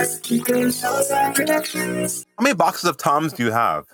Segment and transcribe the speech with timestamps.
[0.00, 2.26] Podcast, Kiko Salazar Productions.
[2.38, 3.84] How many boxes of Toms do you have?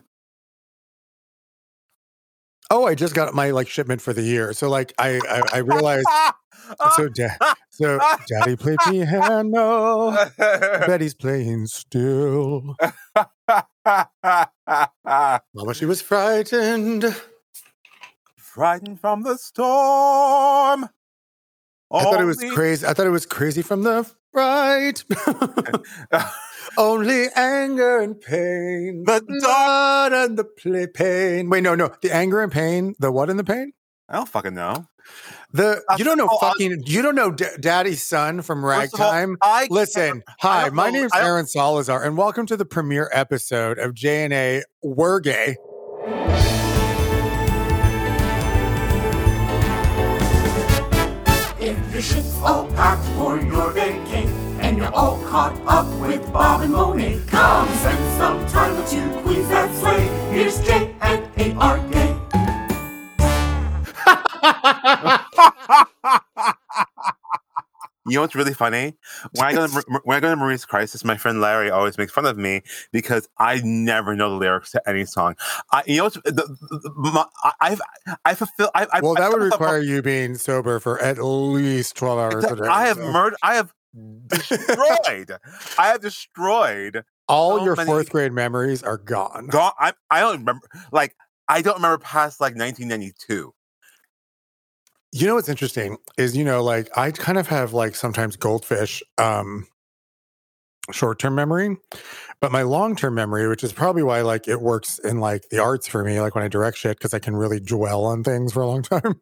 [2.70, 4.52] Oh, I just got my like shipment for the year.
[4.52, 6.06] So like I I, I realized
[6.96, 7.36] so da-
[7.70, 7.98] so
[8.28, 10.16] daddy played piano.
[10.38, 12.76] Betty's playing still.
[13.84, 17.16] Mama, she was frightened.
[18.36, 20.88] Frightened from the storm.
[21.92, 22.86] I thought it was crazy.
[22.86, 25.02] I thought it was crazy from the right.
[26.78, 29.04] Only anger and pain.
[29.06, 31.48] The blood and the play pain.
[31.48, 31.90] Wait, no, no.
[32.02, 32.94] The anger and pain.
[32.98, 33.72] The what and the pain?
[34.08, 34.86] I don't fucking know.
[35.52, 38.70] The you don't know Oh, I- fucking you don't know D- Daddy's son from all,
[38.70, 39.36] Ragtime.
[39.40, 43.94] I Listen, hi, my name is Aaron Salazar, and welcome to the premiere episode of
[43.94, 45.56] JNA We're Gay.
[51.96, 54.26] Your shit's all packed for your vacay
[54.60, 59.10] and you're all caught up with Bob and Monet, come spend some time with two
[59.22, 60.06] queens that slay.
[60.30, 61.78] Here's J and A are
[66.44, 66.52] gay.
[68.08, 68.94] You know what's really funny?
[69.32, 72.12] When I go to when I go to Marie's Crisis, my friend Larry always makes
[72.12, 72.62] fun of me
[72.92, 75.34] because I never know the lyrics to any song.
[75.72, 77.80] I, you know, what's, the, the, my, I- I've
[78.24, 78.70] I fulfill.
[78.74, 81.96] I, I, Well, I that would feel myself- require you being sober for at least
[81.96, 82.66] twelve hours a day.
[82.68, 83.36] I have so- murdered.
[83.42, 83.72] I have
[84.28, 85.32] destroyed.
[85.78, 87.02] I have destroyed.
[87.28, 89.48] all so your many- fourth grade memories are gone.
[89.48, 90.68] God, I I don't remember.
[90.92, 91.14] Like
[91.48, 93.52] I don't remember past like 1992.
[95.18, 99.02] You know what's interesting is you know like I kind of have like sometimes goldfish
[99.16, 99.66] um
[100.92, 101.78] short-term memory,
[102.42, 105.88] but my long-term memory, which is probably why like it works in like the arts
[105.88, 108.60] for me, like when I direct shit because I can really dwell on things for
[108.60, 109.14] a long time.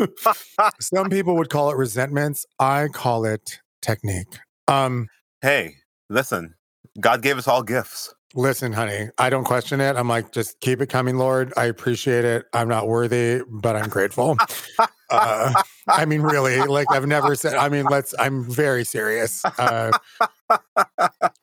[0.80, 2.44] Some people would call it resentments.
[2.58, 4.40] I call it technique.
[4.66, 5.06] Um
[5.40, 5.76] Hey,
[6.10, 6.54] listen.
[7.00, 8.12] God gave us all gifts.
[8.34, 9.94] Listen, honey, I don't question it.
[9.94, 11.52] I'm like, just keep it coming, Lord.
[11.56, 12.46] I appreciate it.
[12.52, 14.36] I'm not worthy, but I'm grateful.
[15.12, 17.54] uh, I mean, really, like I've never said.
[17.54, 18.14] I mean, let's.
[18.18, 19.44] I'm very serious.
[19.44, 19.92] Uh,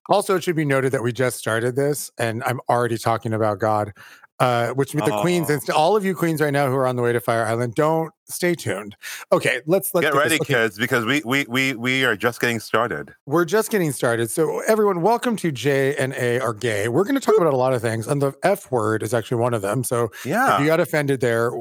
[0.09, 3.59] also, it should be noted that we just started this, and I'm already talking about
[3.59, 3.94] God,
[4.40, 7.02] uh, which the queens and all of you queens right now who are on the
[7.02, 8.95] way to Fire Island, don't stay tuned.
[9.31, 10.19] Okay, let's let's Get this.
[10.23, 13.13] ready, Okay, kids, because we we we we are just getting started.
[13.25, 14.29] we're just getting started.
[14.29, 16.88] So, everyone, welcome to J and A are gay.
[16.88, 19.38] We're going to talk about a lot of things, and the F word is actually
[19.41, 19.84] one of them.
[19.84, 20.59] So, if Yeah.
[20.59, 21.51] you got offended there,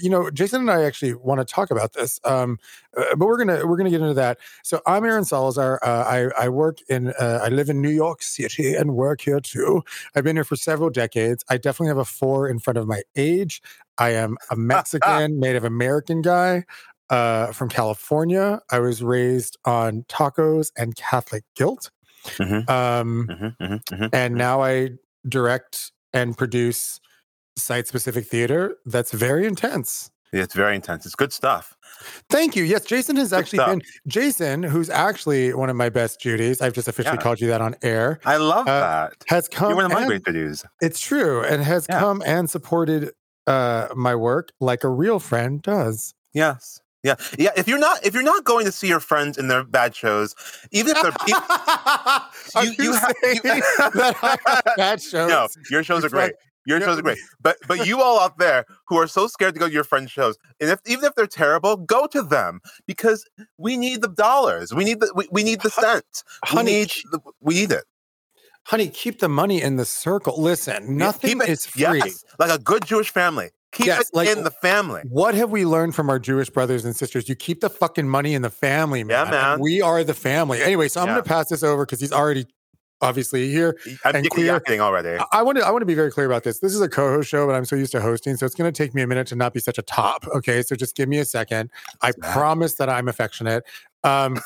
[0.00, 2.58] you know, Jason and I actually want to talk about this, um,
[2.96, 4.38] uh, but we're gonna we're gonna get into that.
[4.62, 5.78] So, I'm Aaron Salazar.
[5.82, 9.40] Uh, I I work in uh, I live in New York City and work here
[9.40, 9.82] too.
[10.14, 11.44] I've been here for several decades.
[11.48, 13.62] I definitely have a four in front of my age.
[13.98, 16.64] I am a Mexican, Native American guy
[17.10, 18.60] uh, from California.
[18.70, 21.90] I was raised on tacos and Catholic guilt.
[22.38, 22.68] Mhm.
[22.68, 24.10] Um, Mhm, mhm, mhm.
[24.12, 24.90] and now I
[25.28, 26.98] direct and produce
[27.56, 30.10] site specific theater that's very intense.
[30.32, 31.06] It's very intense.
[31.06, 31.76] It's good stuff.
[32.28, 32.64] Thank you.
[32.64, 33.70] Yes, Jason has Good actually stuff.
[33.70, 36.60] been Jason, who's actually one of my best Judies.
[36.60, 37.22] I've just officially Yeah.
[37.22, 38.18] called you that on air.
[38.26, 39.12] I love Uh, that.
[39.28, 40.64] Has come You're one of my great videos.
[40.82, 42.00] it's true and has Yeah.
[42.00, 43.12] come and supported
[43.46, 46.14] uh my work like a real friend does.
[46.34, 46.80] Yes.
[47.02, 47.14] Yeah.
[47.38, 47.50] Yeah.
[47.56, 50.34] If you're not if you're not going to see your friends in their bad shows,
[50.72, 51.34] even if they're e-
[52.54, 55.28] Are You- you, you ha- you- bad shows?
[55.28, 56.34] no, your shows are It's like- great.
[56.68, 57.18] Your shows are great.
[57.40, 60.10] But but you all out there who are so scared to go to your friends'
[60.10, 62.58] shows, and if even if they're terrible, go to them
[62.88, 63.24] because
[63.56, 64.74] we need the dollars.
[64.74, 66.24] We need the we, we need the cents.
[66.56, 67.84] We need the, we need it.
[68.66, 70.40] Honey, keep the money in the circle.
[70.42, 71.82] Listen, nothing it- is free.
[72.04, 73.50] Yes, like a good Jewish family.
[73.72, 75.02] Keep Yes, it like- in the family.
[75.08, 77.28] What have we learned from our Jewish brothers and sisters?
[77.28, 79.26] You keep the fucking money in the family, man.
[79.26, 79.60] Yeah, man.
[79.60, 80.62] we are the family.
[80.62, 81.14] Anyway, so I'm Yeah.
[81.14, 82.46] going to pass this over because he's already
[83.02, 83.76] obviously here.
[84.04, 84.60] I'm and clear.
[84.80, 85.18] already.
[85.20, 86.60] I- I want to I want to be very clear about this.
[86.60, 88.76] This is a co-host show, but I'm so used to hosting, so it's going to
[88.76, 90.26] take me a minute to not be such a top.
[90.34, 91.70] Okay, so just give me a second.
[92.02, 93.64] I promise that I'm affectionate.
[94.02, 94.40] Um,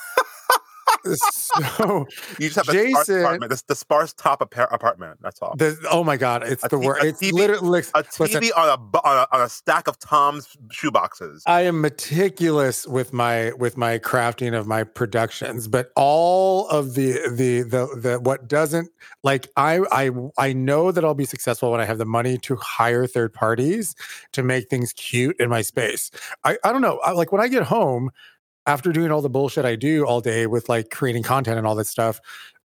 [1.05, 2.07] so
[2.39, 3.51] You just have Jason- apartment.
[3.51, 5.19] This the sparse top appa- apartment.
[5.23, 5.55] That's all.
[5.57, 6.99] the oh my god, it's A the T- word.
[7.03, 11.43] It's TV literally A TV on a, on a on a stack of Tom's shoeboxes.
[11.47, 17.13] I am meticulous with my with my crafting of my productions, but all of the
[17.35, 18.91] the the the what doesn't
[19.23, 22.57] like I I I know that I'll be successful when I have the money to
[22.57, 23.95] hire third parties
[24.33, 26.11] to make things cute in my space.
[26.45, 26.99] I I don't know.
[26.99, 28.11] I, like when I get home
[28.71, 31.75] after doing all the bullshit I do all day with like creating content and all
[31.75, 32.21] that stuff,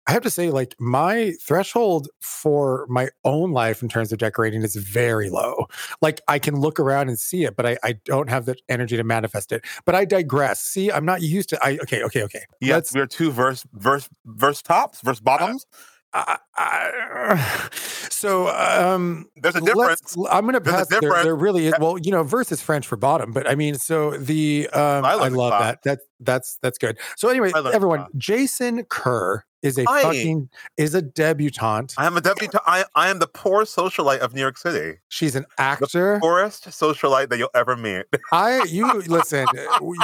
[0.05, 4.61] I have to say, like my threshold for my own life in terms of decorating
[4.61, 5.65] is very low.
[6.03, 8.97] Like I can look around and see it, but I, I don't have the energy
[8.97, 9.65] to manifest it.
[9.83, 10.61] But I digress.
[10.61, 11.65] See, I'm not used to.
[11.65, 12.43] I okay, okay, okay.
[12.61, 15.65] Yes, Let's- we are two verse verse verse tops, verse uh, bottoms.
[16.15, 17.69] I- I-
[18.09, 20.15] so um, There's a difference.
[20.31, 20.87] I'm going to pass.
[20.87, 21.73] There, there really is.
[21.79, 25.11] Well, you know, verse is French for bottom, but I mean, so the um, I
[25.11, 25.83] I, love it, love that.
[25.83, 26.97] That that's that's good.
[27.17, 28.09] So anyway, I everyone, Bob.
[28.17, 30.47] Jason Kerr is a fucking
[30.77, 31.95] is a debutante.
[31.97, 32.55] I am a deputy.
[32.67, 34.99] I, I am the poor socialite of New York City.
[35.09, 36.19] She's an actor.
[36.21, 38.05] Poorest socialite that you'll ever meet.
[38.31, 39.47] I you listen.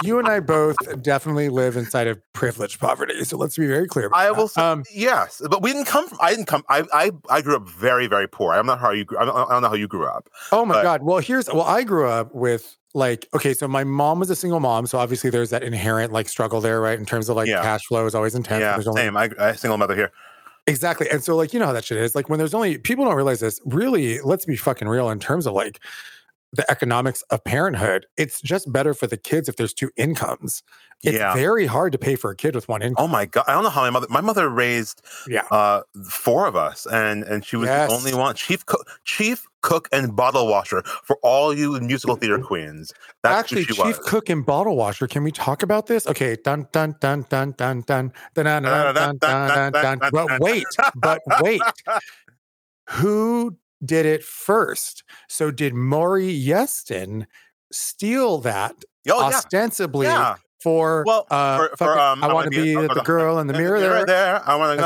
[0.03, 3.23] You and I both definitely live inside of privileged poverty.
[3.23, 4.09] So let's be very clear.
[4.13, 4.35] I that.
[4.35, 6.17] will say Um, yes, but we didn't come from.
[6.21, 6.63] I didn't come.
[6.67, 8.53] I I, I grew up very very poor.
[8.53, 9.05] I'm not how you.
[9.05, 10.27] Grew, I, don't, I don't know how you grew up.
[10.51, 11.03] Oh my But- god.
[11.03, 14.59] Well, here's well, I grew up with like okay, so my mom was a single
[14.59, 16.97] mom, so obviously there's that inherent like struggle there, right?
[16.99, 17.61] In terms of like Yeah.
[17.61, 18.61] cash flow is always intense.
[18.61, 19.15] yeah, only- same.
[19.17, 20.11] I, I single mother here.
[20.67, 21.09] exactly.
[21.09, 22.15] And so like you know how that shit is.
[22.15, 23.59] Like when there's only people don't realize this.
[23.65, 25.79] Really, let's be fucking real in terms of like
[26.53, 28.05] the economics of parenthood.
[28.17, 30.63] It's just better for the kids if there's two incomes.
[31.03, 31.33] It's Yeah.
[31.33, 33.05] very hard to pay for a kid with one income.
[33.05, 33.45] Oh my god!
[33.47, 34.05] I don't know how my mother.
[34.09, 35.43] My mother raised Yeah.
[35.49, 37.89] uh four of us, and and she was Yes.
[37.89, 38.35] the only one.
[38.35, 42.93] Chief cook, chief cook, and bottle washer for all you musical theater queens.
[43.23, 43.99] That's Actually, chief was.
[43.99, 45.07] cook and bottle washer.
[45.07, 46.05] Can we talk about this?
[46.05, 49.71] Okay, dun dun dun dun dun dun dun dun dun dun dun dun.
[49.71, 49.99] dun.
[50.11, 50.65] But wait,
[50.95, 51.61] but wait.
[52.89, 55.03] Who did it first?
[55.29, 57.25] So did Maury Yeston
[57.71, 58.75] steal that
[59.09, 60.35] Oh ostensibly yeah.
[60.61, 63.47] for Well, uh, for- for, um, I want Wanna Be- be uh, the girl in
[63.47, 64.05] the mirror Mirror there.
[64.05, 64.41] there.
[64.49, 64.85] I want to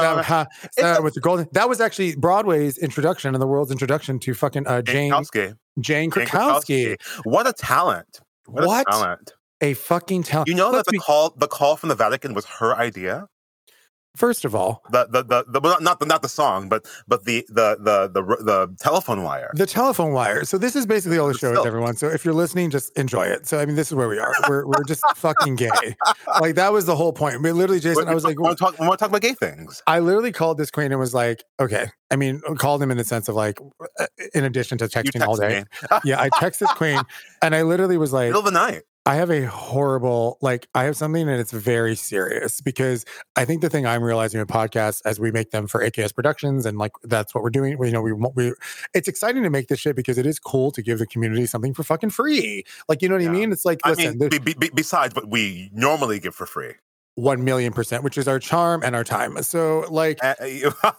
[0.80, 0.86] go.
[0.88, 1.48] uh, with the golden.
[1.52, 5.34] That was actually Broadway's introduction and the world's introduction to fucking uh, Jane Krakowski.
[5.80, 6.96] Jane Jane Krakowski.
[7.26, 8.22] What a talent!
[8.46, 9.34] What, What a talent!
[9.62, 10.48] a fucking talent!
[10.48, 13.28] You know that Let's the be- call the call from the Vatican was her idea.
[14.16, 17.26] First of all, The the the, the not, not the not the song, but but
[17.26, 19.52] the the the the, the telephone wire.
[19.56, 20.46] the telephone wire.
[20.46, 21.96] So this is basically all the show is, everyone.
[21.96, 23.48] So if you're listening, just enjoy it.
[23.48, 24.34] So I mean, this is where we are.
[24.48, 25.70] We're we're just fucking gay.
[26.42, 27.36] Like that was the whole point.
[27.36, 28.76] I mean, literally, Jason, I was like, I want to talk.
[28.76, 29.82] Talk about gay things.
[29.88, 31.88] I literally called this queen and was like, okay.
[32.12, 33.60] I mean, called him in the sense of like,
[34.00, 35.64] uh, in addition to texting all day.
[36.04, 37.02] Yeah, I texted queen,
[37.42, 38.84] and I literally was like, middle of the night.
[39.08, 43.06] I have a horrible, like, I have something and it's very serious because
[43.36, 46.66] I think the thing I'm realizing with podcasts as we make them for AKS Productions
[46.66, 47.78] and like that's what we're doing.
[47.78, 48.54] We, you know, we want, we,
[48.96, 51.72] it's exciting to make this shit because it is cool to give the community something
[51.76, 52.64] for fucking free.
[52.90, 53.30] Like, you know what Yeah.
[53.30, 53.52] I mean?
[53.52, 56.74] It's like, I mean, be, be- besides what we normally give for free,
[57.14, 59.42] 1 million percent, which is our charm and our time.
[59.44, 60.34] So, like, Uh,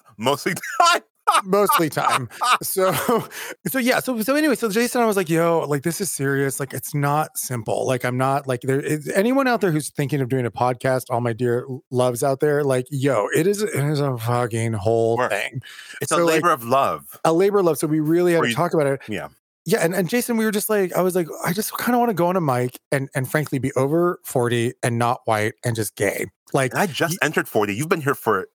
[0.17, 1.03] mostly time.
[1.45, 2.29] Mostly time.
[2.63, 2.93] So,
[3.67, 4.01] so yeah.
[4.01, 6.61] So, so anyway, so Jason, I was like, yo, like this is serious.
[6.61, 7.87] Like it's not simple.
[7.87, 11.05] Like I'm not like there is anyone out there who's thinking of doing a podcast.
[11.11, 15.17] All my dear loves out there, like yo, it is it is a fucking whole
[15.17, 15.31] Work.
[15.33, 15.63] thing,
[16.01, 17.21] It's So, a like- labor of love.
[17.25, 17.79] a labor of love.
[17.79, 19.01] So we really had Or to talk about it.
[19.09, 19.29] Yeah.
[19.69, 21.99] Yeah, and, and Jason, we were just like, I was like, I just kind of
[21.99, 25.55] want to go on a mic and and frankly be over 40 and not white
[25.65, 26.27] and just gay.
[26.53, 27.75] Like And I just entered 40.
[27.75, 28.47] You've been here for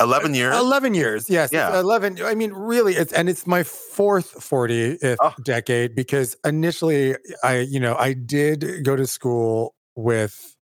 [0.00, 0.56] 11 years.
[0.56, 1.30] 11 years.
[1.30, 1.52] Yes.
[1.52, 1.78] Yeah.
[1.78, 2.18] 11.
[2.24, 5.34] I mean, really, it's, and it's my fourth 40th Oh.
[5.44, 10.52] decade because initially I, you know, I did go to school with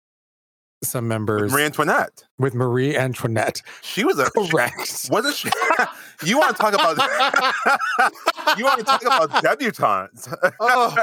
[0.82, 2.24] some members with Marie Antoinette.
[2.38, 3.62] with Marie Antoinette.
[3.80, 4.30] She was a.
[4.30, 5.06] Correct.
[5.08, 5.48] What is she?
[6.24, 6.98] you want to talk about?
[8.58, 10.28] you want to talk about debutantes?
[10.60, 10.94] Oh.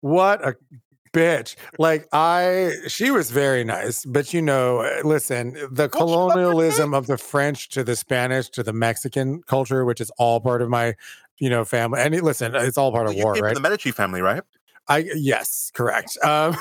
[0.00, 0.56] what a
[1.14, 1.56] bitch.
[1.78, 7.16] Like I, she was very nice, but you know, listen, the Well, colonialism of the
[7.16, 10.94] French to the Spanish to the Mexican culture, which is all part of my,
[11.38, 12.00] you know, family.
[12.00, 13.54] And listen, it's all part of you war, right?
[13.54, 14.42] the Medici family, right?
[14.88, 16.18] I yes, correct.
[16.22, 16.56] Um,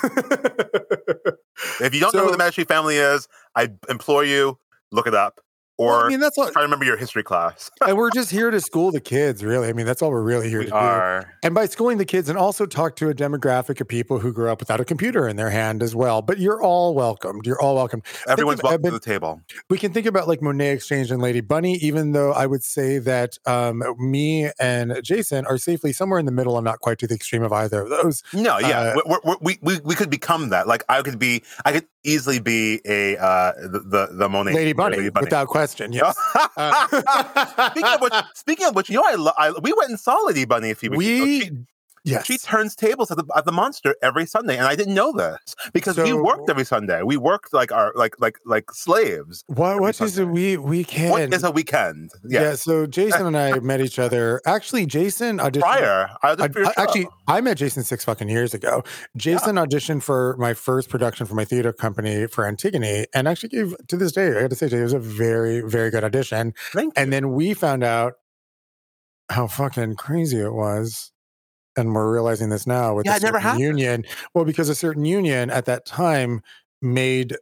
[1.79, 4.57] If you don't know who the Medici family is, I implore you
[4.91, 5.39] look it up
[5.83, 7.69] or well, I mean, that's all, try to remember your history class.
[7.87, 9.67] and we're just here to school the kids, really.
[9.67, 11.29] I mean, that's all we're really here we to do.
[11.43, 14.49] And by schooling the kids, and also talk to a demographic of people who grew
[14.49, 16.21] up without a computer in their hand as well.
[16.21, 17.45] But you're all welcomed.
[17.45, 18.01] You're all welcome.
[18.27, 19.41] Everyone's of- welcome to the table.
[19.69, 22.63] we can think about like Monet X Change and Lady Bunny, even though I would
[22.63, 26.97] say that um, me and Jason are safely somewhere in the middle I'm not quite
[26.99, 28.23] to the extreme of either of those.
[28.33, 30.67] No, yeah, Uh, we, we, we could become that.
[30.67, 34.97] Like I could be, I could easily be a uh, the the, Monet Lady Bunny,
[34.97, 35.25] Lady Bunny.
[35.25, 35.93] without question.
[35.93, 36.17] Yes.
[36.57, 36.87] Uh,
[37.71, 40.15] speaking of which, speaking of which, you know, I, lo- I we went and saw
[40.25, 41.23] Lady Bunny a few weeks ago.
[41.23, 41.51] we She-
[42.05, 42.25] Yes.
[42.25, 45.39] She turns tables at the at the monster every Sunday, and I didn't know this
[45.71, 47.01] because we worked every Sunday.
[47.01, 49.45] We worked like our like like like slaves.
[49.47, 50.31] what what every is a Sunday.
[50.31, 51.11] we weekend?
[51.11, 52.11] What is a weekend?
[52.25, 52.41] yeah.
[52.41, 52.55] Yeah.
[52.55, 54.41] So Jason and I met each other.
[54.45, 55.61] Actually, Jason auditioned.
[55.61, 57.07] Prior, I auditioned I- actually.
[57.27, 58.83] I met Jason six fucking years ago.
[59.15, 63.75] Jason auditioned for my first production for my theater company for Antigone, and actually gave
[63.87, 64.27] to this day.
[64.37, 66.53] I got to say, it was a very, very good audition.
[66.73, 67.01] Thank you.
[67.01, 68.15] And then we found out
[69.29, 71.12] how fucking crazy it was.
[71.75, 74.03] And we're realizing this now with Yeah, a certain union.
[74.33, 76.41] Well, because a certain union at that time
[76.81, 77.35] made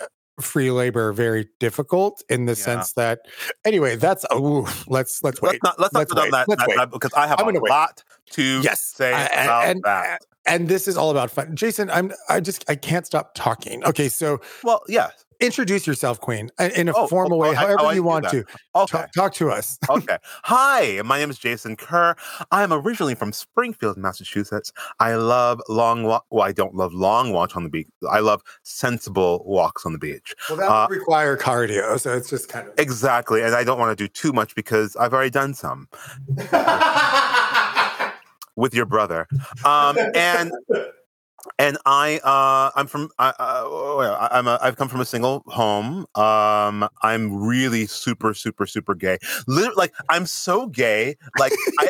[0.00, 0.06] uh,
[0.40, 2.64] free labor very difficult in the Yeah.
[2.64, 3.20] sense that
[3.64, 5.52] anyway, that's ooh, let's let's wait.
[5.52, 6.30] let's not let's not Let's down wait.
[6.32, 7.70] that, Let's that, because I have I'm a gonna wait.
[7.70, 8.02] lot
[8.32, 8.80] to Yes.
[8.80, 10.22] say I- about and- that.
[10.46, 11.54] and this is all about fun.
[11.56, 13.84] Jason, I'm I just I can't stop talking.
[13.84, 15.10] Okay, so Well, yeah.
[15.40, 18.28] Introduce yourself, Queen, in- a Oh, formal oh, way, I- however oh, you do want
[18.30, 18.38] to.
[18.74, 18.98] Okay.
[18.98, 19.78] Talk, talk to us.
[19.90, 20.18] okay.
[20.44, 22.14] Hi, my name is Jason Kerr.
[22.50, 24.72] I'm originally from Springfield, Massachusetts.
[25.00, 26.24] I love long walk.
[26.30, 27.88] Well, I don't love long walks on the beach.
[28.10, 30.34] I love sensible walks on the beach.
[30.48, 32.74] Well, that Uh, would require cardio, so it's just kind of.
[32.78, 33.42] Exactly.
[33.42, 35.88] And I don't want to do too much because I've already done some
[38.56, 39.26] with your brother.
[39.64, 40.52] Um, and
[41.58, 46.06] and I uh, I'm from I, uh, I'm a, I've come from a single home.
[46.14, 49.18] Um, I'm really super super super gay.
[49.46, 51.16] Literally, like I'm so gay.
[51.38, 51.88] Like I.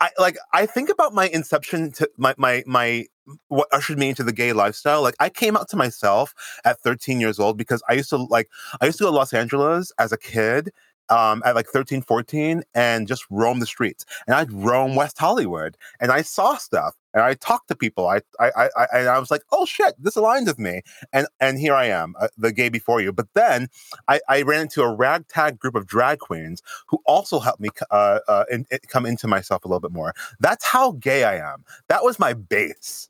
[0.00, 3.06] I like I think about my inception to my my my
[3.48, 5.02] what ushered me into the gay lifestyle.
[5.02, 8.48] Like I came out to myself at 13 years old because I used to like
[8.80, 10.70] I used to go to Los Angeles as a kid
[11.10, 14.04] um, at like 13, 14 and just roam the streets.
[14.26, 18.06] And I'd roam West Hollywood and I saw stuff and I talked to people.
[18.06, 20.82] I, I, I, I, and I was like, oh shit, this aligns with me.
[21.12, 23.12] And, and here I am, uh, the gay before you.
[23.12, 23.68] But then
[24.08, 28.20] I, I ran into a ragtag group of drag queens who also helped me uh,
[28.28, 30.14] uh, in, in- come into myself a little bit more.
[30.40, 31.64] That's how gay I am.
[31.88, 33.08] That was my base.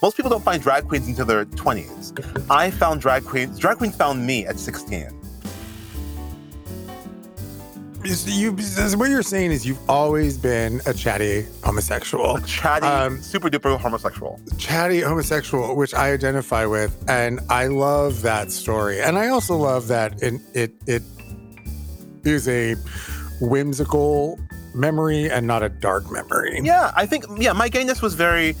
[0.00, 2.46] Most people don't find drag queens until their 20s.
[2.50, 5.31] I found drag queens, drag queens found me at 16.
[8.04, 8.52] You,
[8.96, 13.78] what you're saying is you've always been a chatty homosexual, A chatty, Um, super duper
[13.78, 14.40] homosexual.
[14.58, 19.00] chatty homosexual, which I identify with, and I love that story.
[19.00, 21.02] And I also love that it it, it
[22.24, 22.74] is a
[23.40, 24.38] whimsical
[24.74, 26.58] memory and not a dark memory.
[26.62, 28.56] Yeah, I think yeah, my gayness was very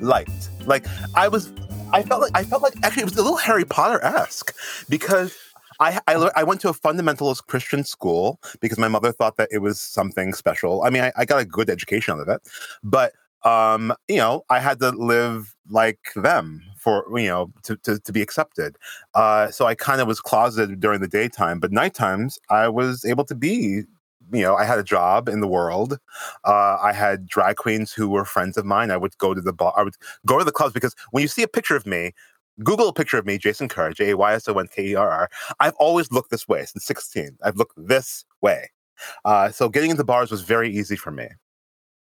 [0.00, 0.30] light.
[0.66, 1.52] Like I was,
[1.92, 4.54] I felt like I felt like actually it was a little Harry Potter esque
[4.88, 5.36] because.
[5.80, 9.58] I, I, I went to a fundamentalist Christian school because my mother thought that it
[9.58, 10.82] was something special.
[10.82, 12.42] I mean, I, I got a good education out of it,
[12.82, 13.12] but
[13.44, 18.12] um, you know, I had to live like them for you know to to, to
[18.12, 18.76] be accepted.
[19.14, 23.04] Uh, so I kind of was closeted during the daytime, but night times I was
[23.04, 23.82] able to be.
[24.30, 25.98] You know, I had a job in the world.
[26.44, 28.90] Uh, I had drag queens who were friends of mine.
[28.90, 29.72] I would go to the bar.
[29.74, 29.94] I would
[30.26, 32.12] go to the clubs because when you see a picture of me,
[32.62, 34.94] Google a picture of me, Jason Kerr, J A Y S O N K E
[34.94, 35.30] R R.
[35.60, 37.38] I've always looked this way since 16.
[37.42, 38.70] I've looked this way.
[39.24, 41.28] Uh, so getting into bars was very easy for me.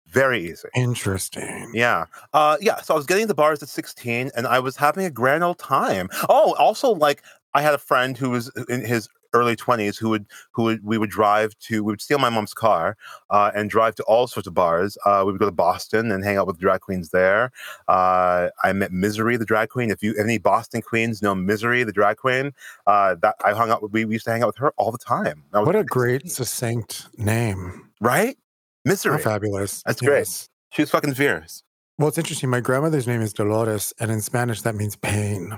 [0.07, 0.69] Very easy.
[0.73, 1.71] Interesting.
[1.73, 2.05] Yeah.
[2.33, 2.81] Uh, yeah.
[2.81, 5.59] So I was getting into bars at 16 and I was having a grand old
[5.59, 6.07] time.
[6.29, 7.23] Oh, also, like,
[7.53, 10.97] I had a friend who was in his early 20s who would who would we
[10.97, 12.95] would drive to we would steal my mom's car
[13.29, 16.23] uh, and drive to all sorts of bars uh, we would go to boston and
[16.23, 17.51] hang out with drag queens there
[17.87, 21.91] uh, i met misery the drag queen if you any boston queens know misery the
[21.93, 22.51] drag queen
[22.87, 24.91] uh, that i hung out with we, we used to hang out with her all
[24.91, 27.89] the time was What a great, succinct name.
[28.01, 29.83] right How misery fabulous.
[29.83, 30.19] That's great.
[30.19, 30.49] Yes.
[30.71, 31.63] she was fucking fierce
[31.97, 32.49] Well, it's interesting.
[32.49, 35.55] My grandmother's name is Dolores, and in Spanish, that means pain.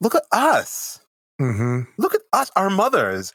[0.00, 1.00] look at us
[1.38, 3.32] hmm look at us our mothers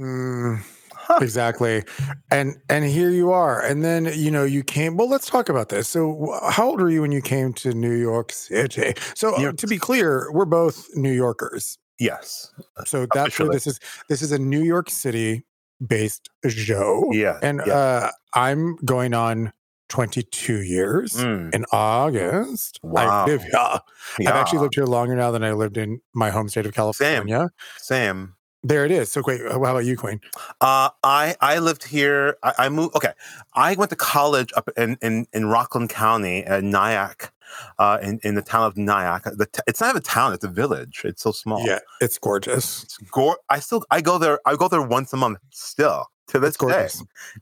[0.00, 1.18] Mm, Huh.
[1.20, 1.84] exactly.
[2.30, 3.60] And and here you are.
[3.60, 4.96] And then, you know, you came.
[4.96, 5.88] Well, let's talk about this.
[5.88, 8.94] So, how old were you when you came to New York City?
[9.14, 11.78] So, uh, to be clear, we're both New Yorkers.
[11.98, 12.50] yes
[12.86, 13.78] So that's where this is.
[14.08, 15.44] This is a New York City
[15.86, 17.04] based show.
[17.12, 17.74] yeah And yeah.
[17.74, 19.52] uh, I'm going on
[19.90, 21.12] 22 years.
[21.14, 23.26] Mm, In August, I Wow.
[23.26, 23.52] live here.
[24.20, 27.50] I've actually lived here longer now than I lived in my home state of California.
[27.76, 29.10] same There it is.
[29.10, 30.20] So, wait, how about you, Queen?
[30.60, 32.36] Uh, I I lived here.
[32.42, 32.94] I, I moved.
[32.96, 33.12] Okay,
[33.54, 37.32] I went to college up in in, in Rockland County, uh, Nyack,
[37.78, 39.24] uh, in in the town of Nyack.
[39.24, 41.00] The t- it's not a town; it's a village.
[41.04, 41.64] It's so small.
[41.66, 42.82] Yeah, it's gorgeous.
[42.84, 44.38] It's gor- I still I go there.
[44.44, 46.88] I go there once a month still to this day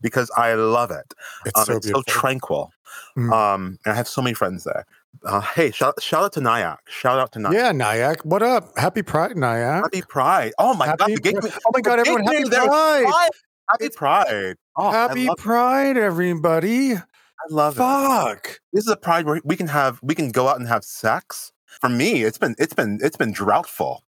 [0.02, 1.14] because I love it.
[1.46, 2.70] It's Um, so it's so tranquil.
[3.16, 3.32] Mm.
[3.32, 4.84] Um, and I have so many friends there.
[5.24, 6.80] Uh, hey, shout shout out to Nyack.
[6.88, 7.52] Shout out to Nyack.
[7.54, 8.22] yeah, Nyack.
[8.24, 8.76] What up?
[8.78, 9.84] Happy Pride, Nyack.
[9.84, 10.52] Happy Pride!
[10.58, 13.04] Oh my God, Happy the gay, oh my God, everyone, happy Pride.
[13.04, 13.30] Pride.
[13.70, 14.56] Happy It's- Pride!
[14.76, 16.94] Oh, Happy Pride, everybody.
[16.94, 17.02] I
[17.50, 17.78] love it.
[17.78, 18.60] Fuck.
[18.72, 21.52] This is a pride where we can have we can go out and have sex.
[21.80, 24.04] For me, it's been it's been it's been droughtful.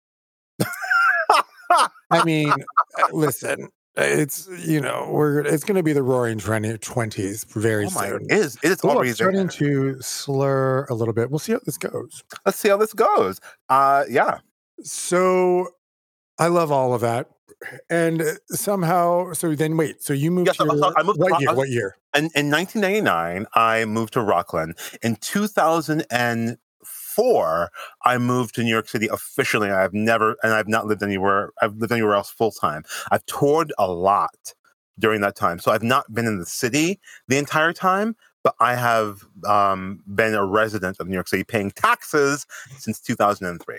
[2.12, 7.44] I mean, uh, listen, it's you know we're it's going to be the roaring twenties
[7.46, 8.26] very oh my, soon.
[8.26, 11.30] it is it is Oh, already starting to slur a little bit.
[11.30, 12.24] We'll see how this goes.
[12.46, 13.40] Let's see how this goes.
[13.70, 14.40] Uh, yeah.
[14.84, 15.70] So
[16.38, 17.30] I love all of that.
[17.90, 21.56] And somehow, so then wait, so you moved Yes, I- here, I moved- what year?
[21.56, 21.96] What year?
[22.14, 24.78] And in 1999, I moved to Rockland.
[25.02, 25.16] In
[27.16, 27.72] 2004,
[28.04, 29.70] I moved to New York City officially.
[29.70, 31.52] I've never, and I've not lived anywhere.
[31.62, 32.84] I've lived anywhere else full time.
[33.12, 34.54] I've toured a lot
[35.00, 38.16] during that time, so I've not been in the city the entire time.
[38.44, 42.46] But I have um, been a resident of New York City, paying taxes
[42.78, 43.78] since 2003.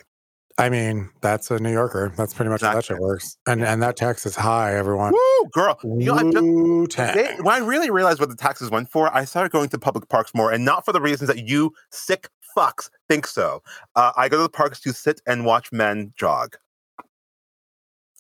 [0.59, 2.13] I mean, that's a New Yorker.
[2.17, 3.37] That's pretty much how that shit works.
[3.47, 5.13] And and that tax is high, everyone.
[5.13, 5.79] Woo, girl!
[5.85, 9.53] You know, just, They, when I really realized what the taxes went for, I started
[9.53, 13.27] going to public parks more, and not for the reasons that you sick fucks think
[13.27, 13.63] so.
[13.95, 16.57] Uh, I go to the parks to sit and watch men jog.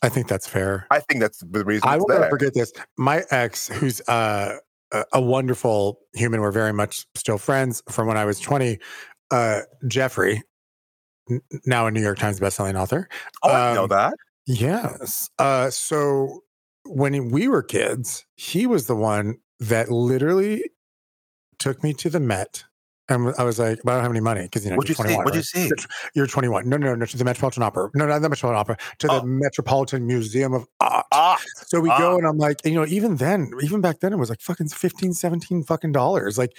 [0.02, 0.86] I think that's fair.
[0.90, 1.88] I think that's the reason.
[1.88, 2.72] I will never forget this.
[2.98, 4.56] My ex, who's uh,
[5.12, 8.78] a, wonderful human, we're very much still friends from when I was 20,
[9.30, 10.42] uh, Jeffrey,
[11.30, 13.08] n- now a New York Times bestselling author.
[13.42, 14.14] Oh, I know um, that.
[14.46, 15.30] Yes.
[15.38, 16.42] Uh, so
[16.84, 20.70] when we were kids, he was the one that literally
[21.58, 22.64] took me to the Met.
[23.08, 24.96] And I was like, but I don't have any money because you know What'd you're
[24.96, 25.02] see?
[25.14, 25.24] 21.
[25.24, 25.70] What'd you see?
[26.14, 26.68] You're 21.
[26.68, 27.90] No, no, no, to the Metropolitan Opera.
[27.94, 29.20] No, not the Metropolitan Opera, to Oh.
[29.20, 31.06] the Metropolitan Museum of Art.
[31.12, 31.98] Ah, So we Ah.
[31.98, 34.68] go and I'm like, you know, even then, even back then, it was like fucking
[34.68, 36.36] 15, 17 fucking dollars.
[36.36, 36.56] Like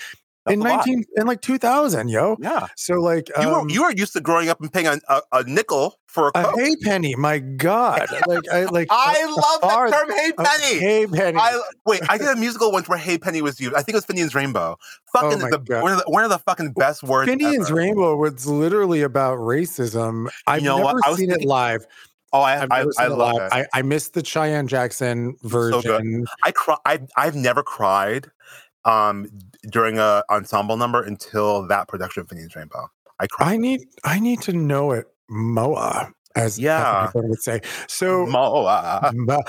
[0.48, 0.88] that's in a lot.
[0.88, 2.38] 19, in like 2000, yo.
[2.40, 5.00] Yeah, So like, you um, were you were used to growing up and paying a,
[5.10, 6.60] a, a nickel for a a coke.
[6.84, 7.16] penny.
[7.16, 8.08] My God.
[8.26, 10.80] Like, I like, I a- a love that term, hey penny.
[10.80, 11.38] Hey penny.
[11.40, 12.02] I wait.
[12.10, 13.76] I did a musical once where "Hey Penny" was used.
[13.76, 14.78] I think it was Finian's Rainbow.
[15.14, 17.30] Fucking Oh the, one of the one of the fucking best words.
[17.30, 17.76] Finian's ever.
[17.76, 20.30] Rainbow was literally about racism.
[20.48, 20.96] I've know what?
[20.96, 21.86] never seen it live.
[22.34, 23.52] Oh, I I've I, I love live.
[23.54, 23.54] it.
[23.54, 26.26] I, I missed the Cheyenne Jackson so version.
[26.44, 26.78] I cry.
[26.86, 28.28] I I've never cried
[28.86, 29.30] um
[29.72, 32.90] during a ensemble number until that production of Finian's Rainbow.
[33.20, 33.54] I cried.
[33.54, 37.10] I need I need to know it, Moa, as Yeah.
[37.14, 37.62] Kathy would say.
[37.88, 39.12] So Moa.
[39.16, 39.42] Mo-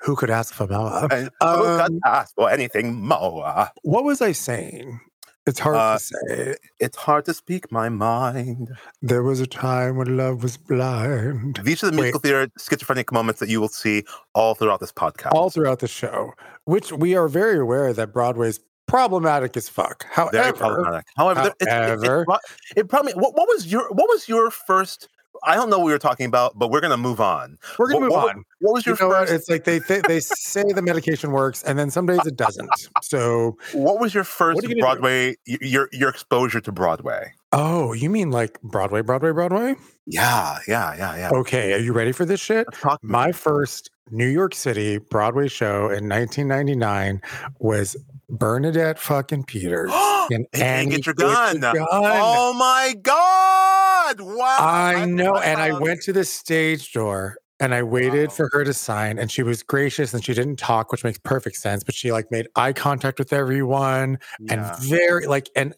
[0.00, 1.08] who could ask for Moa?
[1.10, 3.72] And who could Um, ask for anything Moa?
[3.82, 5.00] What was I saying?
[5.46, 6.56] It's hard Uh, to say.
[6.80, 8.70] It's hard to speak my mind.
[9.02, 11.60] There was a time when love was blind.
[11.62, 12.00] These are the Wait.
[12.04, 14.04] musical theater schizophrenic moments that you will see
[14.34, 15.32] all throughout this podcast.
[15.32, 16.32] All throughout the show,
[16.64, 20.04] which we are very aware that Broadway's problematic as fuck.
[20.32, 21.06] Very problematic.
[21.16, 25.08] However, it's- it- it, it, it probably what, what was your what was your first?
[25.42, 27.58] I don't know what we were talking about, but we're gonna move on.
[27.78, 28.44] we're gonna what, move what, on.
[28.60, 29.28] What was You your know what?
[29.28, 29.32] first?
[29.32, 32.70] It's like they th- they say the medication works, and then some days it doesn't.
[33.02, 34.80] So, What was your first you gonna do?
[34.80, 35.36] Broadway?
[35.44, 37.34] Your your exposure to Broadway?
[37.54, 39.74] Oh, you mean like Broadway, Broadway, Broadway?
[40.06, 41.30] Yeah, yeah, yeah, yeah.
[41.32, 42.66] Okay, are you ready for this shit?
[43.02, 47.22] My first New York City Broadway show in 1999
[47.60, 47.96] was
[48.28, 49.90] Bernadette fucking Peters
[50.30, 51.60] and Annie get your Get gun.
[51.60, 51.86] Gun.
[51.90, 54.20] Oh my god!
[54.20, 54.56] Wow.
[54.60, 58.34] I know, and I went to the stage door and I waited Wow.
[58.34, 61.56] for her to sign, and she was gracious and she didn't talk, which makes perfect
[61.56, 61.84] sense.
[61.84, 64.18] But she like made eye contact with everyone
[64.50, 65.72] and very like and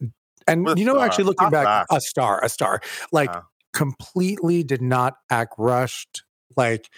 [0.46, 1.04] and you know, star.
[1.06, 2.80] actually looking back, a star, a star,
[3.12, 3.40] like Yeah.
[3.72, 6.22] completely did not act rushed,
[6.56, 6.88] like.